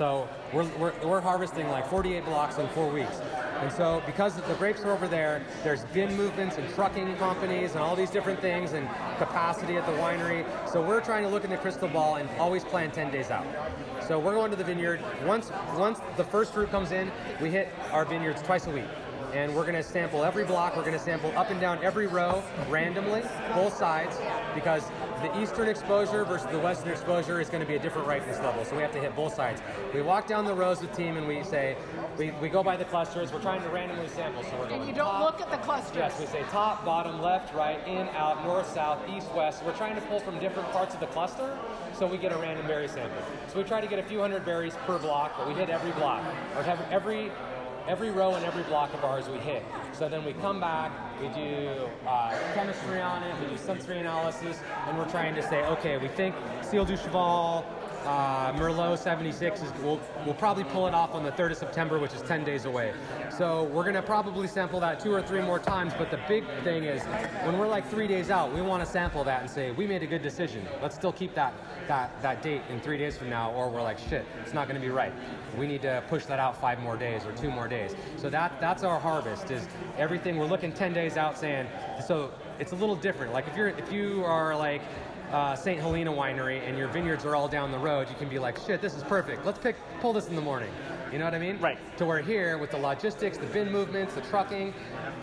[0.00, 3.20] So we're, we're, we're harvesting like 48 blocks in four weeks.
[3.60, 7.80] And so because the grapes are over there, there's bin movements and trucking companies and
[7.80, 10.46] all these different things and capacity at the winery.
[10.70, 13.46] So we're trying to look in the crystal ball and always plan 10 days out.
[14.08, 15.02] So we're going to the vineyard.
[15.26, 18.84] Once once the first fruit comes in, we hit our vineyards twice a week.
[19.32, 23.22] And we're gonna sample every block, we're gonna sample up and down every row randomly,
[23.54, 24.16] both sides,
[24.54, 24.90] because
[25.22, 28.64] the eastern exposure versus the western exposure is gonna be a different ripeness level.
[28.64, 29.62] So we have to hit both sides.
[29.94, 31.76] We walk down the rows with team and we say,
[32.18, 34.42] we, we go by the clusters, we're trying to randomly sample.
[34.42, 35.96] So we're going And you don't top- look at the clusters.
[35.96, 39.62] Yes, we say top, bottom, left, right, in, out, north, south, east, west.
[39.64, 41.56] We're trying to pull from different parts of the cluster
[41.96, 43.22] so we get a random berry sample.
[43.48, 45.92] So we try to get a few hundred berries per block, but we hit every
[45.92, 46.24] block.
[46.56, 47.30] Or have every
[47.90, 49.64] every row and every block of ours we hit.
[49.92, 54.60] So then we come back, we do uh, chemistry on it, we do sensory analysis,
[54.86, 57.64] and we're trying to say, okay, we think Ciel du Cheval,
[58.04, 61.98] uh, Merlot 76 is we'll, we'll probably pull it off on the 3rd of September,
[61.98, 62.92] which is 10 days away.
[63.36, 65.92] So we're gonna probably sample that two or three more times.
[65.96, 67.02] But the big thing is
[67.44, 70.02] when we're like three days out, we want to sample that and say we made
[70.02, 70.66] a good decision.
[70.82, 71.54] Let's still keep that
[71.88, 74.80] that that date in three days from now, or we're like shit, it's not gonna
[74.80, 75.12] be right.
[75.56, 77.94] We need to push that out five more days or two more days.
[78.16, 80.36] So that that's our harvest is everything.
[80.36, 81.66] We're looking 10 days out, saying
[82.06, 83.32] so it's a little different.
[83.32, 84.82] Like if you're if you are like
[85.32, 85.80] uh, St.
[85.80, 88.82] Helena Winery and your vineyards are all down the road, you can be like, shit,
[88.82, 89.46] this is perfect.
[89.46, 90.70] Let's pick, pull this in the morning.
[91.12, 91.58] You know what I mean?
[91.58, 91.78] Right.
[91.98, 94.72] To where here with the logistics, the bin movements, the trucking,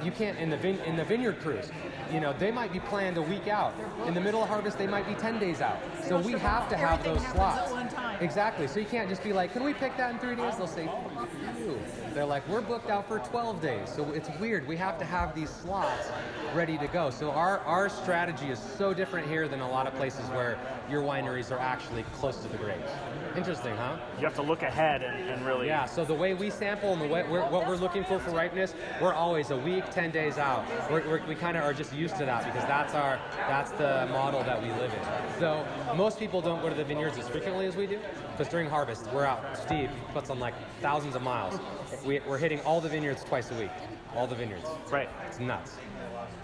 [0.03, 1.69] you can't in the vin, in the vineyard crews.
[2.11, 3.73] You know, they might be planned a week out.
[4.05, 5.79] In the middle of harvest, they might be 10 days out.
[6.05, 7.69] So we have to have those slots.
[7.69, 8.21] at one time.
[8.21, 8.67] Exactly.
[8.67, 10.57] So you can't just be like, can we pick that in three days?
[10.57, 11.79] They'll say, fuck you.
[12.13, 13.89] They're like, we're booked out for 12 days.
[13.93, 14.67] So it's weird.
[14.67, 16.09] We have to have these slots
[16.53, 17.09] ready to go.
[17.09, 20.57] So our, our strategy is so different here than a lot of places where
[20.89, 22.91] your wineries are actually close to the grapes.
[23.35, 23.97] Interesting, huh?
[24.17, 25.67] you have to look ahead and, and really.
[25.67, 28.31] Yeah, so the way we sample and the way we're, what we're looking for for
[28.31, 30.65] ripeness, we're always a week, 10 days out.
[30.89, 34.07] We're, we're, we kind of are just used to that because that's our that's the
[34.11, 35.39] model that we live in.
[35.39, 35.65] So
[35.95, 37.99] most people don't go to the vineyards as frequently as we do
[38.31, 39.57] because during harvest, we're out.
[39.57, 41.59] Steve puts on like thousands of miles.
[42.05, 43.71] We, we're hitting all the vineyards twice a week.
[44.15, 44.67] All the vineyards.
[44.89, 45.09] Right.
[45.27, 45.77] It's nuts.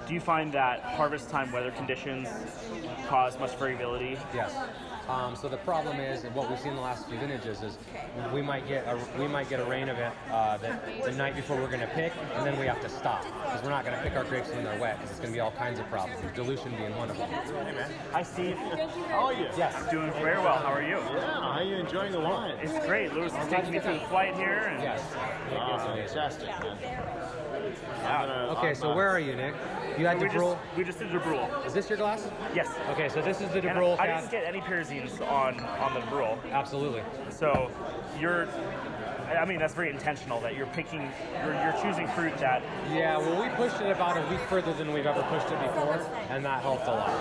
[0.08, 2.28] Do you find that harvest time weather conditions
[3.08, 4.18] cause much variability?
[4.34, 4.54] Yes.
[5.08, 7.78] Um, so the problem is, and what we've seen in the last few vintages is,
[8.34, 11.36] we might get a, we might get a rain of it uh, the, the night
[11.36, 13.98] before we're going to pick, and then we have to stop because we're not going
[13.98, 15.90] to pick our grapes when they're wet because it's going to be all kinds of
[15.90, 16.22] problems.
[16.34, 17.30] Dilution being one of them.
[17.30, 18.56] Hey man, Hi, Steve.
[18.58, 19.48] How are you?
[19.58, 19.92] Yes.
[19.92, 20.58] Doing very well.
[20.58, 20.98] How are you?
[20.98, 22.58] Yeah, how are you enjoying the wine?
[22.62, 23.14] It's great.
[23.14, 24.70] Lewis is taking me through the flight here.
[24.72, 25.02] And Yes.
[25.52, 26.08] Wow, It's amazing.
[26.08, 27.43] fantastic, man.
[27.82, 28.20] Yeah.
[28.22, 29.54] I'm gonna- Okay, so where are you, Nick?
[29.98, 30.54] You had we, the Brule.
[30.66, 31.48] just, we just did the Brule.
[31.66, 32.28] Is this your glass?
[32.56, 32.68] Yes.
[32.92, 34.20] Okay, so this is the And DuBrul I cab.
[34.22, 36.38] didn't get any pyrazines on, on the Brule.
[36.52, 37.04] Absolutely.
[37.30, 37.70] So
[38.20, 38.48] you're,
[39.38, 41.12] I mean, that's very intentional that you're picking,
[41.46, 44.94] you're, you're choosing fruit that, Yeah, well, we pushed it about a week further than
[44.94, 47.20] we've ever pushed it before, and that helped a lot.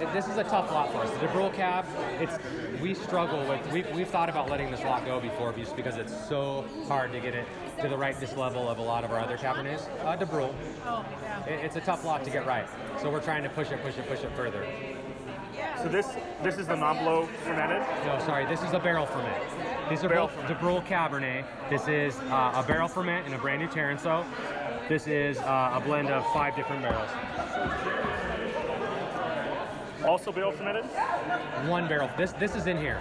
[0.00, 1.10] It, this is a tough lot for us.
[1.10, 1.84] The DuBrul cab,
[2.20, 2.38] it's
[2.80, 3.60] we struggle with.
[3.72, 7.18] We've, we've thought about letting this lot go before, just because it's so hard to
[7.18, 7.44] get it
[7.80, 9.88] to the rightness level of a lot of our other Cabernets.
[10.04, 10.52] Uh, DuBrul,
[10.84, 11.44] Oh, yeah.
[11.46, 12.66] it, it's a tough lot to get right,
[13.00, 14.66] so we're trying to push it, push it, push it further.
[15.80, 16.08] so this,
[16.42, 17.82] this is the Nomblot fermented.
[18.04, 19.42] No, sorry, this is a barrel ferment.
[19.88, 21.44] These are Barrel both DuBrul Cabernet.
[21.70, 24.26] This is uh, a barrel ferment and a brand new Taransaud.
[24.88, 27.08] This is uh, a blend of five different barrels.
[30.04, 30.84] Also barrel fermented.
[31.68, 32.10] one barrel.
[32.16, 33.00] This this is in here.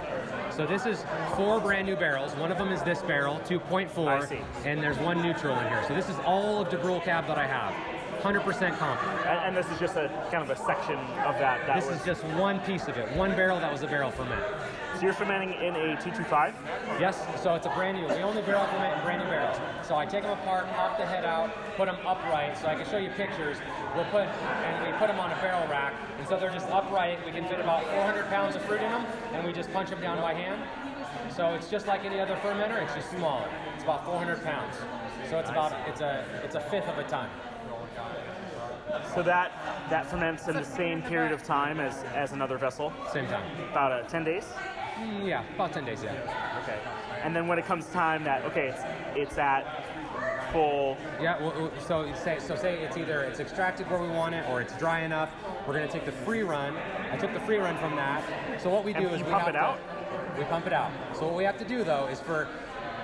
[0.58, 2.36] So this is four brand new barrels.
[2.36, 4.39] One of them is this barrel, 2.4, I see.
[4.65, 5.86] and there's one neutral in here.
[5.88, 7.76] So this is all of DuBrul cab that I have.
[8.24, 9.20] 100% confident.
[9.28, 11.67] And, and this is just a kind of a section of that.
[11.67, 13.08] that This was, is just one piece of it.
[13.15, 14.41] One barrel that was a barrel ferment.
[14.97, 16.53] So you're fermenting in a T25.
[16.99, 18.07] Yes, so it's a brand new.
[18.07, 19.57] We only barrel ferment in brand new barrels.
[19.83, 22.89] So I take them apart, pop the head out, put them upright, so I can
[22.89, 23.57] show you pictures.
[23.95, 27.23] We'll put and we put them on a barrel rack, and so they're just upright.
[27.25, 30.01] We can fit about 400 pounds of fruit in them, and we just punch them
[30.01, 30.62] down by hand.
[31.36, 32.81] So it's just like any other fermenter.
[32.81, 33.47] It's just smaller.
[33.75, 34.75] It's about 400 pounds.
[35.29, 37.29] So it's about it's a it's a fifth of a ton.
[39.13, 39.51] So that
[39.89, 43.43] that ferments in the same period of time as, as another vessel, Same time.
[43.69, 44.45] about uh, 10 days.
[45.23, 46.03] Yeah, about 10 days.
[46.03, 46.12] Yeah.
[46.63, 46.77] Okay.
[47.23, 48.81] And then when it comes time that okay, it's
[49.17, 49.63] it's at
[50.51, 50.97] full.
[51.21, 54.62] Yeah, well, so say so say it's either it's extracted where we want it or
[54.62, 55.29] it's dry enough.
[55.67, 56.75] We're gonna take the free run.
[57.12, 58.23] I took the free run from that.
[58.62, 59.79] So what we do And is we pump it to- out?
[60.38, 60.91] We pump it out.
[61.15, 62.47] So what we have to do though is for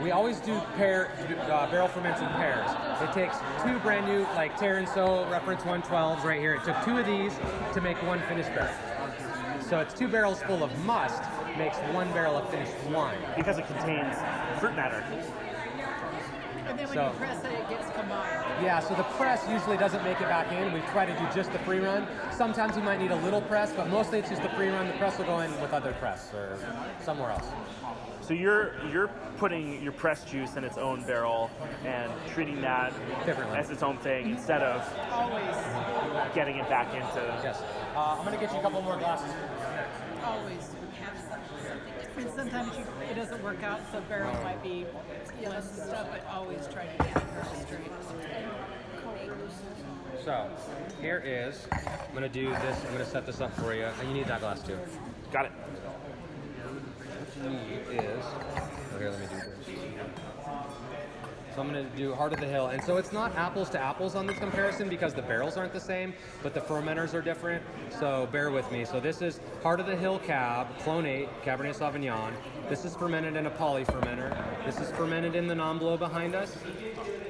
[0.02, 1.12] we always do pair
[1.52, 2.70] uh, barrel ferments in pairs.
[3.02, 6.56] It takes two brand new like Taransaud reference 112s right here.
[6.56, 7.34] It took two of these
[7.74, 8.74] to make one finished barrel.
[9.62, 11.24] So it's two barrels full of must
[11.58, 13.18] makes one barrel of finished wine.
[13.36, 14.16] because it contains
[14.60, 15.04] fruit matter.
[16.66, 18.64] And then when So- you press it, it gets combined.
[18.64, 20.72] Yeah, so the press usually doesn't make it back in.
[20.72, 22.08] We try to do just the free run.
[22.32, 24.88] Sometimes you might need a little press, but mostly it's just the free run.
[24.88, 26.58] The press will go in with other press or
[27.02, 27.48] somewhere else.
[28.22, 31.52] So you're you're putting your pressed juice in its own barrel
[31.84, 32.94] and treating that
[33.54, 35.44] as its own thing instead of Always,
[36.34, 37.22] getting it back into.
[37.44, 37.62] Yes.
[37.94, 39.34] Uh, I'm gonna get you a couple more glasses.
[40.24, 40.74] always.
[42.16, 44.86] And sometimes you, it doesn't work out, so barrel might be
[45.44, 47.24] less and stuff, but always try to get it
[47.66, 47.92] straight.
[50.24, 50.50] So
[51.02, 51.68] here is.
[51.72, 52.86] I'm gonna do this.
[52.86, 54.78] I'm gonna set this up for you, and you need that glass too.
[55.32, 55.52] Got it.
[57.12, 58.24] What you need is.
[58.94, 59.63] Oh, here, let me do this.
[61.54, 62.68] So I'm going to do Heart of the Hill.
[62.68, 65.80] And so it's not apples to apples on this comparison because the barrels aren't the
[65.80, 67.64] same, but the fermenters are different.
[67.92, 68.86] So bear with me.
[68.86, 72.34] So this is Heart of the Hill Cab, Clone 8, Cabernet Sauvignon.
[72.70, 74.36] This is fermented in a poly fermenter.
[74.66, 76.58] This is fermented in the Nomblot behind us.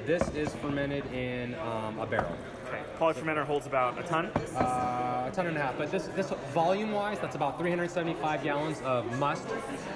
[0.05, 2.35] This is fermented in um, a barrel.
[2.67, 2.81] Okay.
[2.99, 4.27] Polyfermenter holds about a ton.
[4.55, 9.05] Uh, a ton and a half, but this this volume-wise, that's about 375 gallons of
[9.19, 9.47] must,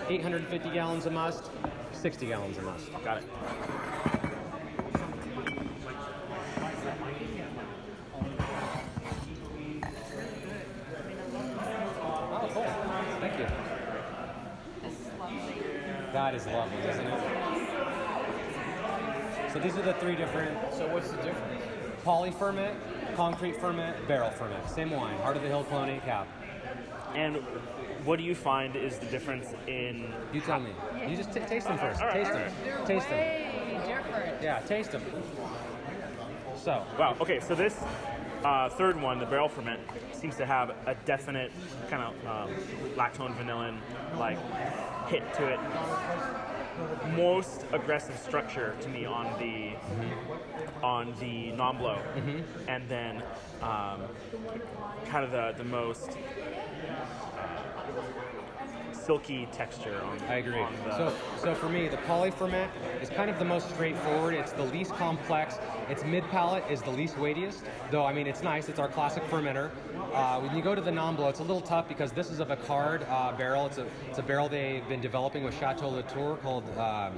[0.09, 1.49] 850 gallons of must,
[1.91, 2.91] 60 gallons of must.
[3.03, 3.23] Got it.
[12.29, 12.63] Oh, cool.
[13.19, 13.45] Thank you.
[16.27, 17.21] That is lovely, isn't it?
[19.53, 20.57] So these are the three different.
[20.73, 21.63] So what's the difference?
[22.03, 22.77] Poly ferment,
[23.15, 24.69] concrete ferment, barrel ferment.
[24.69, 25.17] Same wine.
[25.19, 26.27] Heart of the Hill Clone 8 Cab.
[27.15, 27.37] And
[28.03, 30.13] what do you find is the difference in?
[30.33, 30.71] You tell me.
[31.07, 32.01] You just t- taste them first.
[32.01, 32.51] All right, taste all them.
[32.65, 33.87] They're Taste them.
[33.87, 34.43] different.
[34.43, 35.03] Yeah, taste them.
[36.61, 37.15] So, Wow.
[37.21, 37.39] Okay.
[37.39, 37.81] So this
[38.43, 39.79] uh, third one, the barrel ferment,
[40.11, 41.53] seems to have a definite
[41.89, 42.53] kind of um,
[42.97, 43.77] lactone vanillin
[44.19, 44.37] like
[45.07, 45.59] hit to it.
[47.15, 49.71] Most aggressive structure to me on the
[50.83, 52.01] on the Nomblot,
[52.67, 53.23] and then
[53.61, 54.03] um,
[55.07, 56.11] kind of the the most
[59.07, 60.19] silky texture on.
[60.27, 60.59] I agree.
[60.59, 62.69] on So, so for me, the poly ferment
[63.01, 64.33] is kind of the most straightforward.
[64.33, 65.57] It's the least complex.
[65.89, 67.63] Its mid palate is the least weightiest.
[67.89, 68.67] Though I mean, it's nice.
[68.67, 69.71] It's our classic fermenter.
[70.13, 72.45] Uh, when you go to the Nomblot, it's a little tough because this is a
[72.45, 73.65] Vicard uh, barrel.
[73.67, 76.65] It's a it's a barrel they've been developing with Chateau Latour called.
[76.77, 77.17] Um,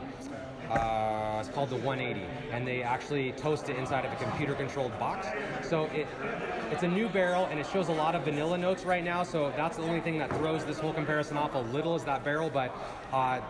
[0.69, 5.27] uh, it's called the 180, and they actually toast it inside of a computer-controlled box.
[5.67, 6.07] So it
[6.71, 9.23] it's a new barrel, and it shows a lot of vanilla notes right now.
[9.23, 12.23] So that's the only thing that throws this whole comparison off a little is that
[12.23, 12.75] barrel, but
[13.11, 13.41] uh,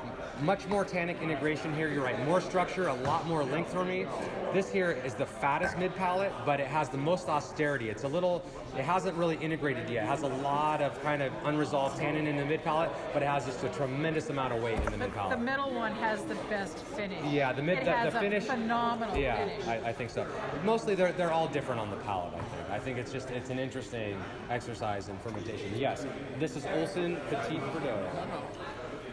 [0.42, 1.90] much more tannic integration here.
[1.90, 4.06] You're right, more structure, a lot more length for me.
[4.54, 7.90] This here is the fattest mid palate, but it has the most austerity.
[7.90, 8.44] It's a little,
[8.78, 10.06] it hasn't really integrated yet.
[10.06, 13.28] It has a lot of kind of unresolved tannin in the mid palate, but it
[13.28, 15.38] has just a tremendous amount of weight in the mid palate.
[15.38, 17.09] The middle one has the best finish.
[17.30, 18.44] Yeah, the mid, it the, has the finish.
[18.46, 19.68] a phenomenal yeah, finish.
[19.68, 20.26] I, I think so.
[20.64, 22.34] Mostly, they're they're all different on the palate.
[22.34, 22.70] I think.
[22.72, 24.18] I think it's just it's an interesting
[24.50, 25.72] exercise in fermentation.
[25.76, 26.06] Yes,
[26.40, 28.06] this is Olsen Petit Verdot.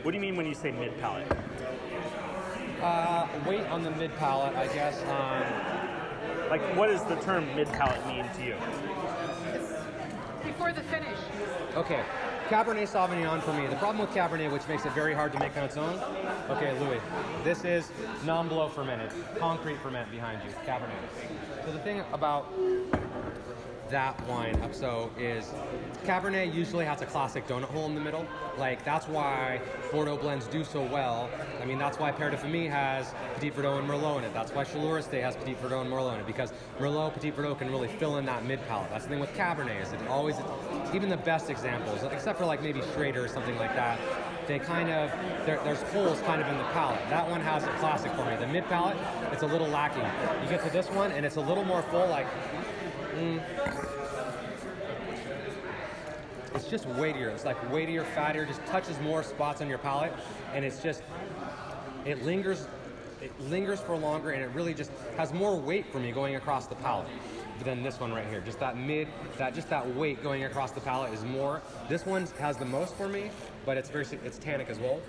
[0.03, 1.27] what do you mean when you say mid palate?
[2.83, 5.03] Uh, weight on the mid palate, I guess.
[5.05, 5.77] Um,
[6.51, 8.57] Like, what does the term mid palate mean to you?
[10.45, 11.19] Before the finish.
[11.75, 12.05] okay,
[12.49, 13.67] Cabernet Sauvignon for me.
[13.67, 15.99] The problem with Cabernet, which makes it very hard to make on its own.
[16.49, 17.01] Okay, Louis,
[17.43, 17.91] this is
[18.25, 21.65] Nomblot fermented, concrete ferment behind you, Cabernet.
[21.65, 22.53] So the thing about
[23.91, 25.53] that wine up so is
[26.05, 28.27] Cabernet usually has a classic donut hole in the middle.
[28.59, 29.61] Like that's why
[29.93, 31.29] Bordeaux blends do so well.
[31.61, 34.35] I mean that's why Père de Famille has Petit Verdot and Merlot in it.
[34.35, 37.59] That's why Chaleur Estate has Petit Verdot and Merlot in it because Merlot, Petit Verdot
[37.59, 38.91] can really fill in that mid palate.
[38.91, 40.37] That's the thing with Cabernet is it always
[40.95, 43.99] even the best examples, except for like maybe Schrader or something like that.
[44.47, 45.11] They kind of
[45.45, 47.01] there's holes kind of in the palate.
[47.11, 48.37] That one has a classic for me.
[48.37, 48.97] The mid palate,
[49.33, 50.05] it's a little lacking.
[50.43, 52.27] You get to this one and it's a little more full, like
[56.55, 57.31] it's just weightier.
[57.31, 60.13] It's like weightier, fattier, just touches more spots on your palate,
[60.53, 61.03] and it's just
[62.05, 62.67] it lingers,
[63.23, 66.67] it lingers for longer, and it really just has more weight for me going across
[66.67, 67.09] the palate
[67.65, 68.41] than this one right here.
[68.41, 71.63] Just that mid, that just that weight going across the palate is more.
[71.89, 73.31] This one has the most for me,
[73.65, 75.01] but it's very it's tannic as well.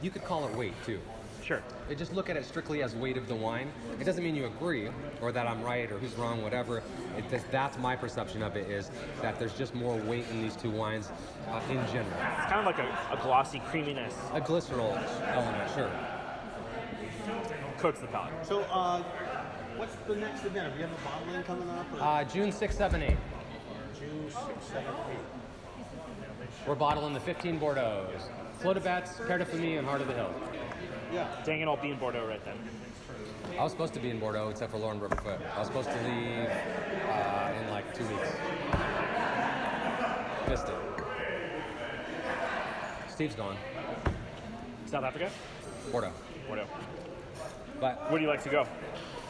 [0.00, 1.00] You could call it weight too.
[1.42, 1.60] Sure.
[1.88, 3.70] They just look at it strictly as weight of the wine.
[4.00, 4.88] It doesn't mean you agree
[5.20, 6.78] or that I'm right or who's wrong, whatever.
[7.18, 10.54] It, that's- that's my perception of it is that there's just more weight in these
[10.56, 11.10] two wines
[11.48, 12.06] uh, in general.
[12.38, 14.96] It's kind of like a, a glossy creaminess A glycerol
[15.34, 15.90] element, sure.
[17.78, 18.32] coats the palate.
[18.46, 19.02] So, uh,
[19.76, 20.74] what's the next event?
[20.74, 21.86] Do you have a bottling coming up?
[21.94, 23.16] Or Uh, June 6, 7, 8.
[23.98, 25.16] June 6, 7, 8?
[26.68, 28.06] We're bottling the 15 Bordeaux.
[28.60, 30.30] Clos de Betz, Père de Famille, and Heart of the Hill.
[31.12, 31.28] Yeah.
[31.44, 32.56] Dang it, I'll be in Bordeaux right then.
[33.58, 35.38] I was supposed to be in Bordeaux except for Lauren Brookfoot.
[35.54, 38.28] I was supposed to leave uh, in like two weeks.
[40.48, 40.74] Missed it.
[43.10, 43.56] Steve's gone.
[44.86, 45.30] South Africa?
[45.90, 46.12] Bordeaux.
[46.46, 46.66] Bordeaux.
[47.78, 48.66] But Where do you like to go?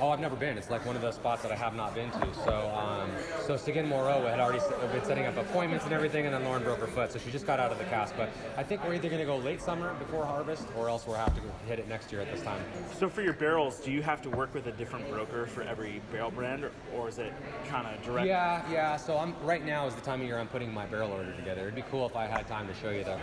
[0.02, 0.58] Oh, I've never been.
[0.58, 2.34] It's like one of those spots that I have not been to.
[2.44, 3.08] So, um,
[3.46, 4.58] so Seguin Moreau had already
[4.90, 7.46] been setting up appointments and everything, and then Lauren broke her foot, so she just
[7.46, 8.16] got out of the cast.
[8.16, 11.14] But I think we're either going to go late summer before harvest, or else we'll
[11.14, 12.60] have to hit it next year at this time.
[12.98, 16.02] So for your barrels, do you have to work with a different broker for every
[16.10, 17.32] barrel brand, or, or is it
[17.68, 18.26] kind of direct?
[18.26, 18.96] Yeah, yeah.
[18.96, 21.60] So I'm right now is the time of year I'm putting my barrel order together.
[21.60, 23.20] It'd be cool if I had time to show you the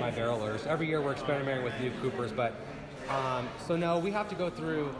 [0.00, 0.66] my barrel orders.
[0.66, 2.56] Every year we're experimenting with new coopers, but
[3.08, 4.92] um, so no, we have to go through.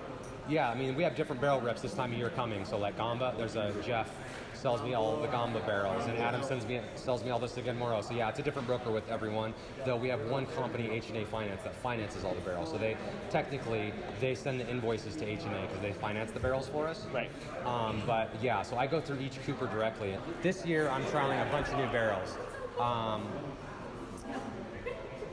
[0.48, 2.64] Yeah, I mean we have different barrel reps this time of year coming.
[2.64, 4.10] So like Gamba, there's a Jeff
[4.54, 7.78] sells me all the Gamba barrels, and Adam sends me sells me all this Seguin
[7.78, 8.00] Moreau.
[8.00, 9.54] So yeah, it's a different broker with everyone.
[9.84, 12.70] Though we have one company, H and A Finance, that finances all the barrels.
[12.70, 12.96] So they
[13.30, 16.86] technically they send the invoices to H and A because they finance the barrels for
[16.86, 17.06] us.
[17.12, 17.30] Right.
[17.64, 20.16] Um, but yeah, so I go through each Cooper directly.
[20.42, 22.36] This year, I'm trialing a bunch of new barrels.
[22.78, 23.28] Um,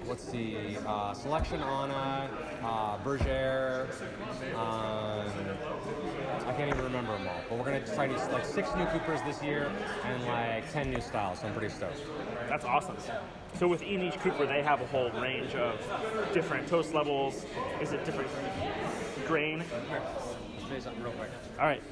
[0.10, 2.30] let's see, uh, Selection Anna,
[2.64, 3.88] uh, Bergère.
[4.56, 5.30] Um,
[6.48, 9.22] I can't even remember them all, but we're gonna try these like six new Coopers
[9.22, 9.72] this year
[10.06, 11.40] and like ten new styles.
[11.40, 12.02] So I'm pretty stoked.
[12.50, 12.98] That's awesome.
[13.60, 15.80] So within each Cooper, they have a whole range of
[16.34, 17.46] different toast levels.
[17.80, 18.32] Is it different
[19.28, 19.64] grain?
[19.72, 21.30] I'll show you something real quick.
[21.60, 21.84] All right.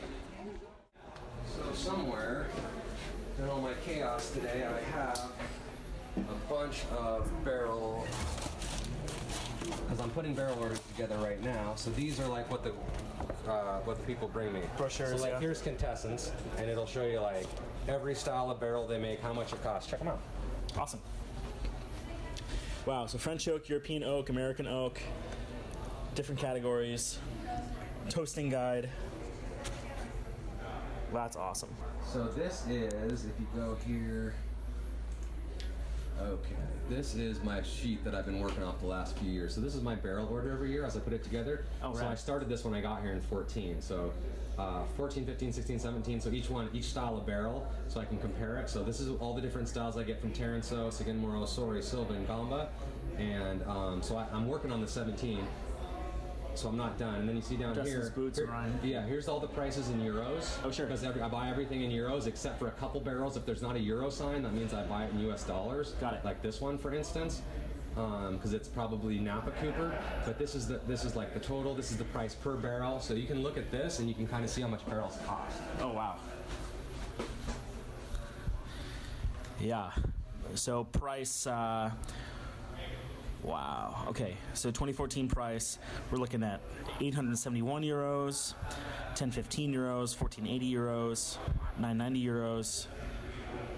[1.55, 2.47] So somewhere
[3.37, 5.31] in all my chaos today, I have
[6.29, 8.05] a bunch of barrel.
[9.61, 11.73] Because I'm putting barrel orders together right now.
[11.75, 12.71] So these are like what the
[13.49, 14.61] uh, what the people bring me.
[14.77, 15.39] Brochures, So like yeah.
[15.39, 17.47] here's contestants, and it'll show you like
[17.87, 19.89] every style of barrel they make, how much it costs.
[19.89, 20.19] Check them out.
[20.77, 21.01] Awesome.
[22.85, 25.01] Wow, so French oak, European oak, American oak,
[26.15, 27.19] different categories,
[28.09, 28.89] toasting guide.
[31.13, 31.69] That's awesome.
[32.05, 34.35] So this is, if you go here,
[36.21, 36.55] okay,
[36.89, 39.53] this is my sheet that I've been working off the last few years.
[39.53, 41.65] So this is my barrel order every year as I put it together.
[41.83, 41.99] Oh, right.
[41.99, 42.07] so.
[42.07, 43.81] I started this when I got here in 14.
[43.81, 44.13] So
[44.57, 46.21] uh, 14, 15, 16, 17.
[46.21, 48.69] So each one, each style of barrel, so I can compare it.
[48.69, 52.27] So this is all the different styles I get from Taransaud, Sagenmoro, Saury, Sylvain, and
[52.27, 52.69] Gamba.
[53.17, 55.45] And um, so I, I'm working on the 17
[56.57, 57.15] so I'm not done.
[57.15, 58.79] And then you see down Justin's here, Boutes, here- Ryan.
[58.83, 60.57] yeah, here's all the prices in euros.
[60.63, 60.87] Oh, sure.
[60.87, 63.37] Because every, I buy everything in euros except for a couple barrels.
[63.37, 65.91] If there's not a euro sign, that means I buy it in US dollars.
[66.01, 66.25] Got it.
[66.25, 67.41] Like this one, for instance,
[67.93, 69.97] because it's probably Napa Cooper.
[70.25, 71.75] But this is the this is like the total.
[71.75, 72.99] This is the price per barrel.
[72.99, 75.17] So you can look at this and you can kind of see how much barrels
[75.25, 75.57] cost.
[75.79, 76.15] Oh wow.
[79.59, 79.91] Yeah.
[80.55, 81.45] So price.
[81.47, 81.91] Uh,
[83.43, 84.05] wow.
[84.09, 84.35] Okay.
[84.53, 85.79] So 2014 price.
[86.11, 86.61] We're looking at
[86.99, 88.53] 871 euros,
[89.09, 91.37] 1015 euros, 1480 euros,
[91.79, 92.87] 990 euros,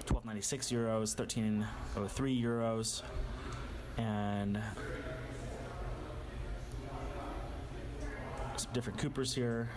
[0.06, 3.02] 1296 euros, 1303 euros,
[3.96, 4.60] and
[8.56, 9.68] some different Coopers here.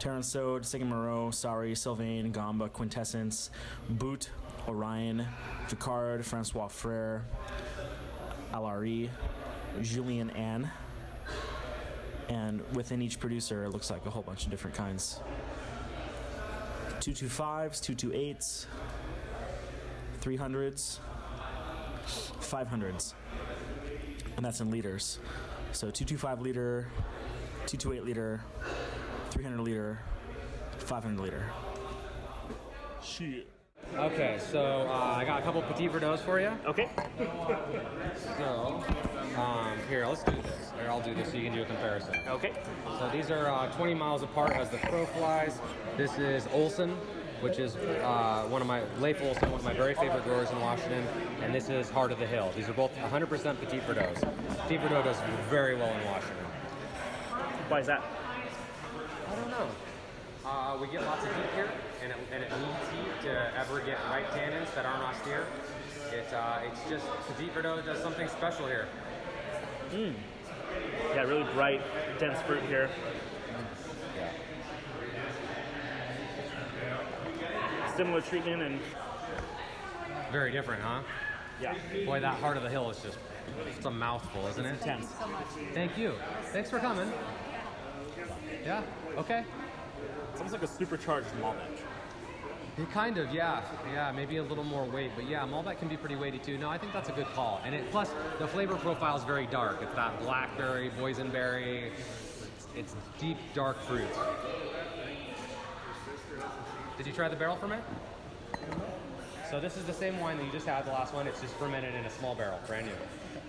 [0.00, 3.50] Taransaud, Moreau, Saury, Sylvain, Gamba, Quintessence,
[3.92, 4.30] Boutes,
[4.68, 5.26] Orion,
[5.68, 7.22] Vicard, François Frères,
[8.52, 9.08] LRE,
[9.82, 10.70] Julian Anne.
[12.28, 15.20] And within each producer, it looks like a whole bunch of different kinds
[17.00, 18.66] 225s, 228s,
[20.20, 20.98] 300s,
[22.40, 23.14] 500s.
[24.36, 25.18] And that's in liters.
[25.72, 26.88] So 225 liter,
[27.66, 28.44] 228 liter,
[29.30, 29.98] 300 liter,
[30.78, 31.44] 500 liter.
[33.02, 33.48] Shit.
[33.96, 36.52] Okay, so uh, I got a couple Petit Verdot for you.
[36.64, 36.88] Okay.
[38.38, 38.82] So,
[39.36, 40.70] um, here, let's do this.
[40.78, 42.14] Here, I'll do this so you can do a comparison.
[42.28, 42.52] Okay.
[42.98, 45.60] So these are uh, 20 miles apart as the crow flies.
[45.96, 46.90] This is Olsen,
[47.40, 50.60] which is uh, one of my, Leif Olsen, one of my very favorite growers in
[50.60, 51.04] Washington.
[51.42, 52.52] And this is Heart of the Hill.
[52.56, 53.28] These are both 100%
[53.60, 54.14] Petit Verdot.
[54.62, 55.16] Petit Verdot does
[55.48, 56.46] very well in Washington.
[57.68, 58.02] Why is that?
[59.30, 59.68] I don't know.
[60.44, 61.70] Uh, we get lots of heat here,
[62.02, 65.44] and it, and it needs heat to ever get right tannins that aren't austere.
[66.12, 68.88] It, uh, it's just, Petit Verdot does something special here.
[71.14, 71.82] Yeah, really bright,
[72.18, 72.88] dense fruit here.
[74.16, 74.32] Yeah.
[77.96, 78.80] Similar treatment and
[80.32, 81.02] Very different, huh?
[81.60, 81.74] yeah.
[82.06, 83.18] Boy, that Heart of the Hill is just,
[83.76, 84.72] it's a mouthful, isn't it?
[84.74, 85.06] Intense.
[85.74, 86.14] Thank you.
[86.52, 87.12] Thanks for coming.
[88.64, 88.82] Yeah,
[89.18, 89.44] okay.
[90.40, 92.88] It's almost like a supercharged Malbec.
[92.94, 93.60] Kind of, yeah.
[93.92, 96.56] Yeah, maybe a little more weight, but yeah, Malbec can be pretty weighty too.
[96.56, 97.60] No, I think that's a good call.
[97.62, 99.82] And it plus the flavor profile is very dark.
[99.82, 101.90] It's that blackberry, boysenberry.
[101.92, 104.08] It's, it's deep, dark fruit.
[106.96, 107.84] Did you try the barrel ferment?
[109.50, 111.26] So this is the same wine that you just had, the last one.
[111.26, 112.92] It's just fermented in a small barrel, brand new.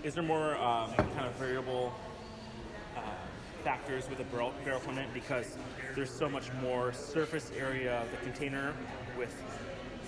[0.06, 1.94] Is there more um, kind of variable
[3.62, 5.56] factors with a barrel, barrel ferment because
[5.94, 8.74] there's so much more surface area of the container
[9.16, 9.34] with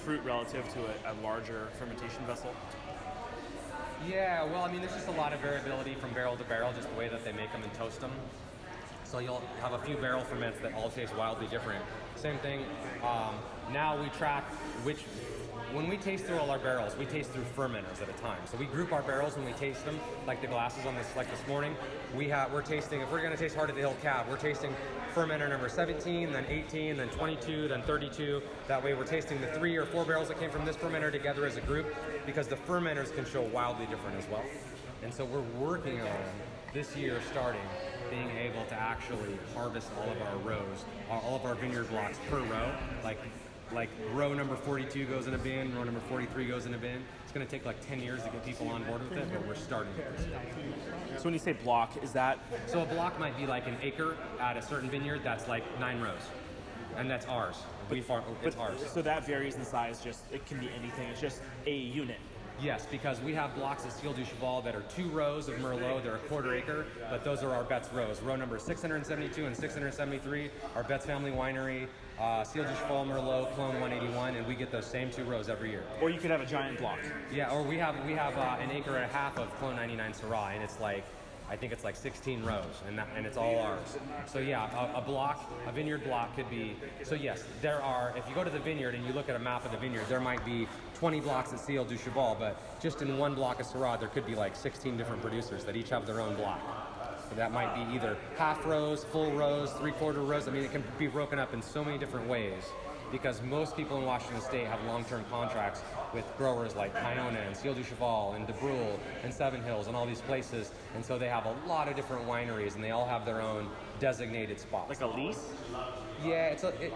[0.04, 2.54] fruit relative to a, a larger fermentation vessel?
[4.06, 6.90] Yeah, well, I mean, there's just a lot of variability from barrel to barrel, just
[6.90, 8.12] the way that they make them and toast them.
[9.04, 11.82] So you'll have a few barrel ferments that all taste wildly different.
[12.16, 12.64] Same thing.
[13.02, 13.36] Um,
[13.72, 14.44] now we track
[14.84, 15.04] which.
[15.74, 18.38] When we taste through all our barrels, we taste through fermenters at a time.
[18.44, 21.28] So we group our barrels when we taste them, like the glasses on this, like
[21.28, 21.74] this morning.
[22.14, 23.00] We have we're tasting.
[23.00, 24.72] If we're to taste Heart of the Hill Cab, we're tasting
[25.16, 28.40] fermenter number 17, then 18, then 22, then 32.
[28.68, 31.44] That way, we're tasting the three or four barrels that came from this fermenter together
[31.44, 31.92] as a group,
[32.24, 34.44] because the fermenters can show wildly different as well.
[35.02, 36.24] And so we're working on
[36.72, 37.60] this year starting
[38.10, 42.38] being able to actually harvest all of our rows, all of our vineyard blocks per
[42.38, 42.70] row.
[43.02, 43.18] Like,
[43.74, 47.02] like row number 42 goes in a bin, row number 43 goes in a bin.
[47.22, 49.46] It's going to take like 10 years to get people on board with it, but
[49.46, 50.42] we're starting with this stuff.
[51.18, 54.16] So when you say block, is that So a block might be like an acre
[54.40, 56.22] at a certain vineyard that's like nine rows,
[56.96, 57.56] and that's ours.
[57.90, 58.24] We farm.
[58.42, 58.78] It's ours.
[58.86, 60.02] So that varies in size.
[60.02, 61.08] Just it can be anything.
[61.08, 62.18] It's just a unit.
[62.62, 66.04] Yes, because we have blocks of Ciel du Cheval that are two rows of Merlot.
[66.04, 68.22] They're a quarter acre, but those are our Betz rows.
[68.22, 71.88] Row number 672 and 673 are Betz Family Winery,
[72.20, 75.84] uh, du Cheval Merlot, Clone 181, and we get those same two rows every year.
[76.00, 76.98] Or you could have a giant block.
[77.32, 80.12] Yeah, or we have we have uh, an acre and a half of Clone 99
[80.12, 81.04] Syrah, and it's like
[81.48, 83.98] I think it's like 16 rows, and that, and it's all ours.
[84.26, 86.76] So yeah, a, a block, a vineyard block could be.
[87.02, 88.14] So yes, there are.
[88.16, 90.06] If you go to the vineyard and you look at a map of the vineyard,
[90.08, 93.66] there might be 20 blocks at Ciel du Cheval, but just in one block of
[93.66, 96.60] Syrah, there could be like 16 different producers that each have their own block.
[97.36, 100.46] That might be either half rows, full rows, three quarter rows.
[100.46, 102.64] I mean, it can be broken up in so many different ways
[103.10, 105.82] because most people in Washington State have long-term contracts
[106.12, 110.06] with growers like Kiona and Ciel du Cheval and DuBrul and Seven Hills and all
[110.06, 113.24] these places, and so they have a lot of different wineries and they all have
[113.24, 113.68] their own
[114.00, 114.88] designated spots.
[114.88, 115.52] Like a lease?
[116.24, 116.68] Yeah, it's a.
[116.82, 116.92] It,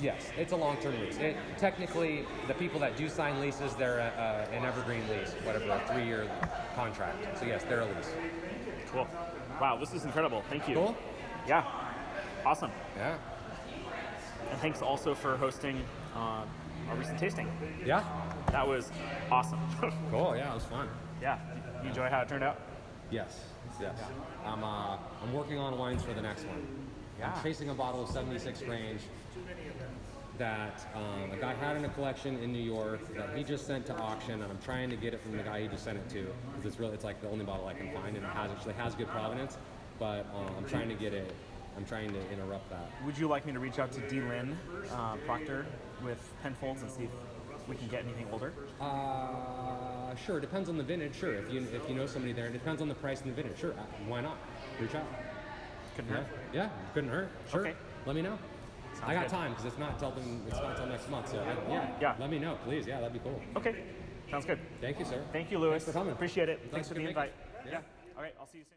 [0.00, 1.16] yes, it's a long-term lease.
[1.16, 5.70] It, technically, the people that do sign leases, they're a, a, an evergreen lease, whatever,
[5.70, 6.30] a three-year
[6.76, 7.38] contract.
[7.38, 8.10] So yes, they're a lease.
[8.94, 9.08] Cool.
[9.60, 10.42] Wow, this is incredible.
[10.48, 10.76] Thank you.
[10.76, 10.96] Cool.
[11.48, 11.64] Yeah.
[12.46, 12.70] Awesome.
[12.96, 13.16] Yeah.
[14.52, 15.82] And thanks also for hosting
[16.14, 16.44] uh,
[16.88, 17.48] our recent tasting.
[17.84, 18.04] Yeah.
[18.52, 18.90] That was
[19.32, 19.58] awesome.
[20.12, 20.36] Cool.
[20.36, 20.88] Yeah, it was fun.
[21.20, 21.38] yeah.
[21.82, 22.60] You enjoy how it turned out?
[23.10, 23.40] Yes.
[23.80, 23.98] Yes.
[24.46, 26.64] I'm uh, I'm working on wines for the next one.
[27.18, 27.32] Yeah.
[27.34, 29.00] I'm chasing a bottle of 76 Grange
[30.38, 33.86] that um, a guy had in a collection in New York that he just sent
[33.86, 36.08] to auction, and I'm trying to get it from the guy he just sent it
[36.10, 36.26] to
[36.56, 38.74] because it's really it's like the only bottle I can find, and it has actually
[38.74, 39.58] has good provenance.
[39.98, 41.32] But um, I'm trying to get it.
[41.76, 42.90] I'm trying to interrupt that.
[43.04, 44.20] Would you like me to reach out to D.
[44.20, 44.56] Lynn
[44.92, 45.66] uh, Proctor
[46.04, 48.52] with Penfolds and see if we can get anything older?
[48.80, 50.40] Uh, sure.
[50.40, 51.14] Depends on the vintage.
[51.16, 51.34] Sure.
[51.34, 53.58] If you if you know somebody there, it depends on the price and the vintage.
[53.58, 53.72] Sure.
[53.72, 54.36] Uh, why not?
[54.80, 55.06] Reach out.
[55.96, 56.16] Couldn't Yeah.
[56.16, 56.26] hurt.
[56.52, 56.68] Yeah.
[56.92, 57.28] Couldn't hurt.
[57.50, 57.60] Sure.
[57.60, 57.74] Okay.
[58.06, 58.36] Let me know.
[58.94, 59.30] Sounds I got good.
[59.30, 61.30] time because it's not till the, it's not till next month.
[61.30, 61.90] So I, yeah.
[62.00, 62.14] Yeah.
[62.18, 62.86] Let me know, please.
[62.86, 63.40] Yeah, that'd be cool.
[63.56, 63.76] Okay.
[64.30, 64.58] Sounds good.
[64.80, 65.22] Thank you, sir.
[65.32, 65.84] Thank you, Lewis.
[65.84, 66.12] Thanks for coming.
[66.12, 66.58] Appreciate it.
[66.60, 67.32] Thanks Thanks for for the invite.
[67.66, 67.72] yeah.
[67.72, 67.80] yeah.
[68.16, 68.34] All right.
[68.40, 68.70] I'll see you soon.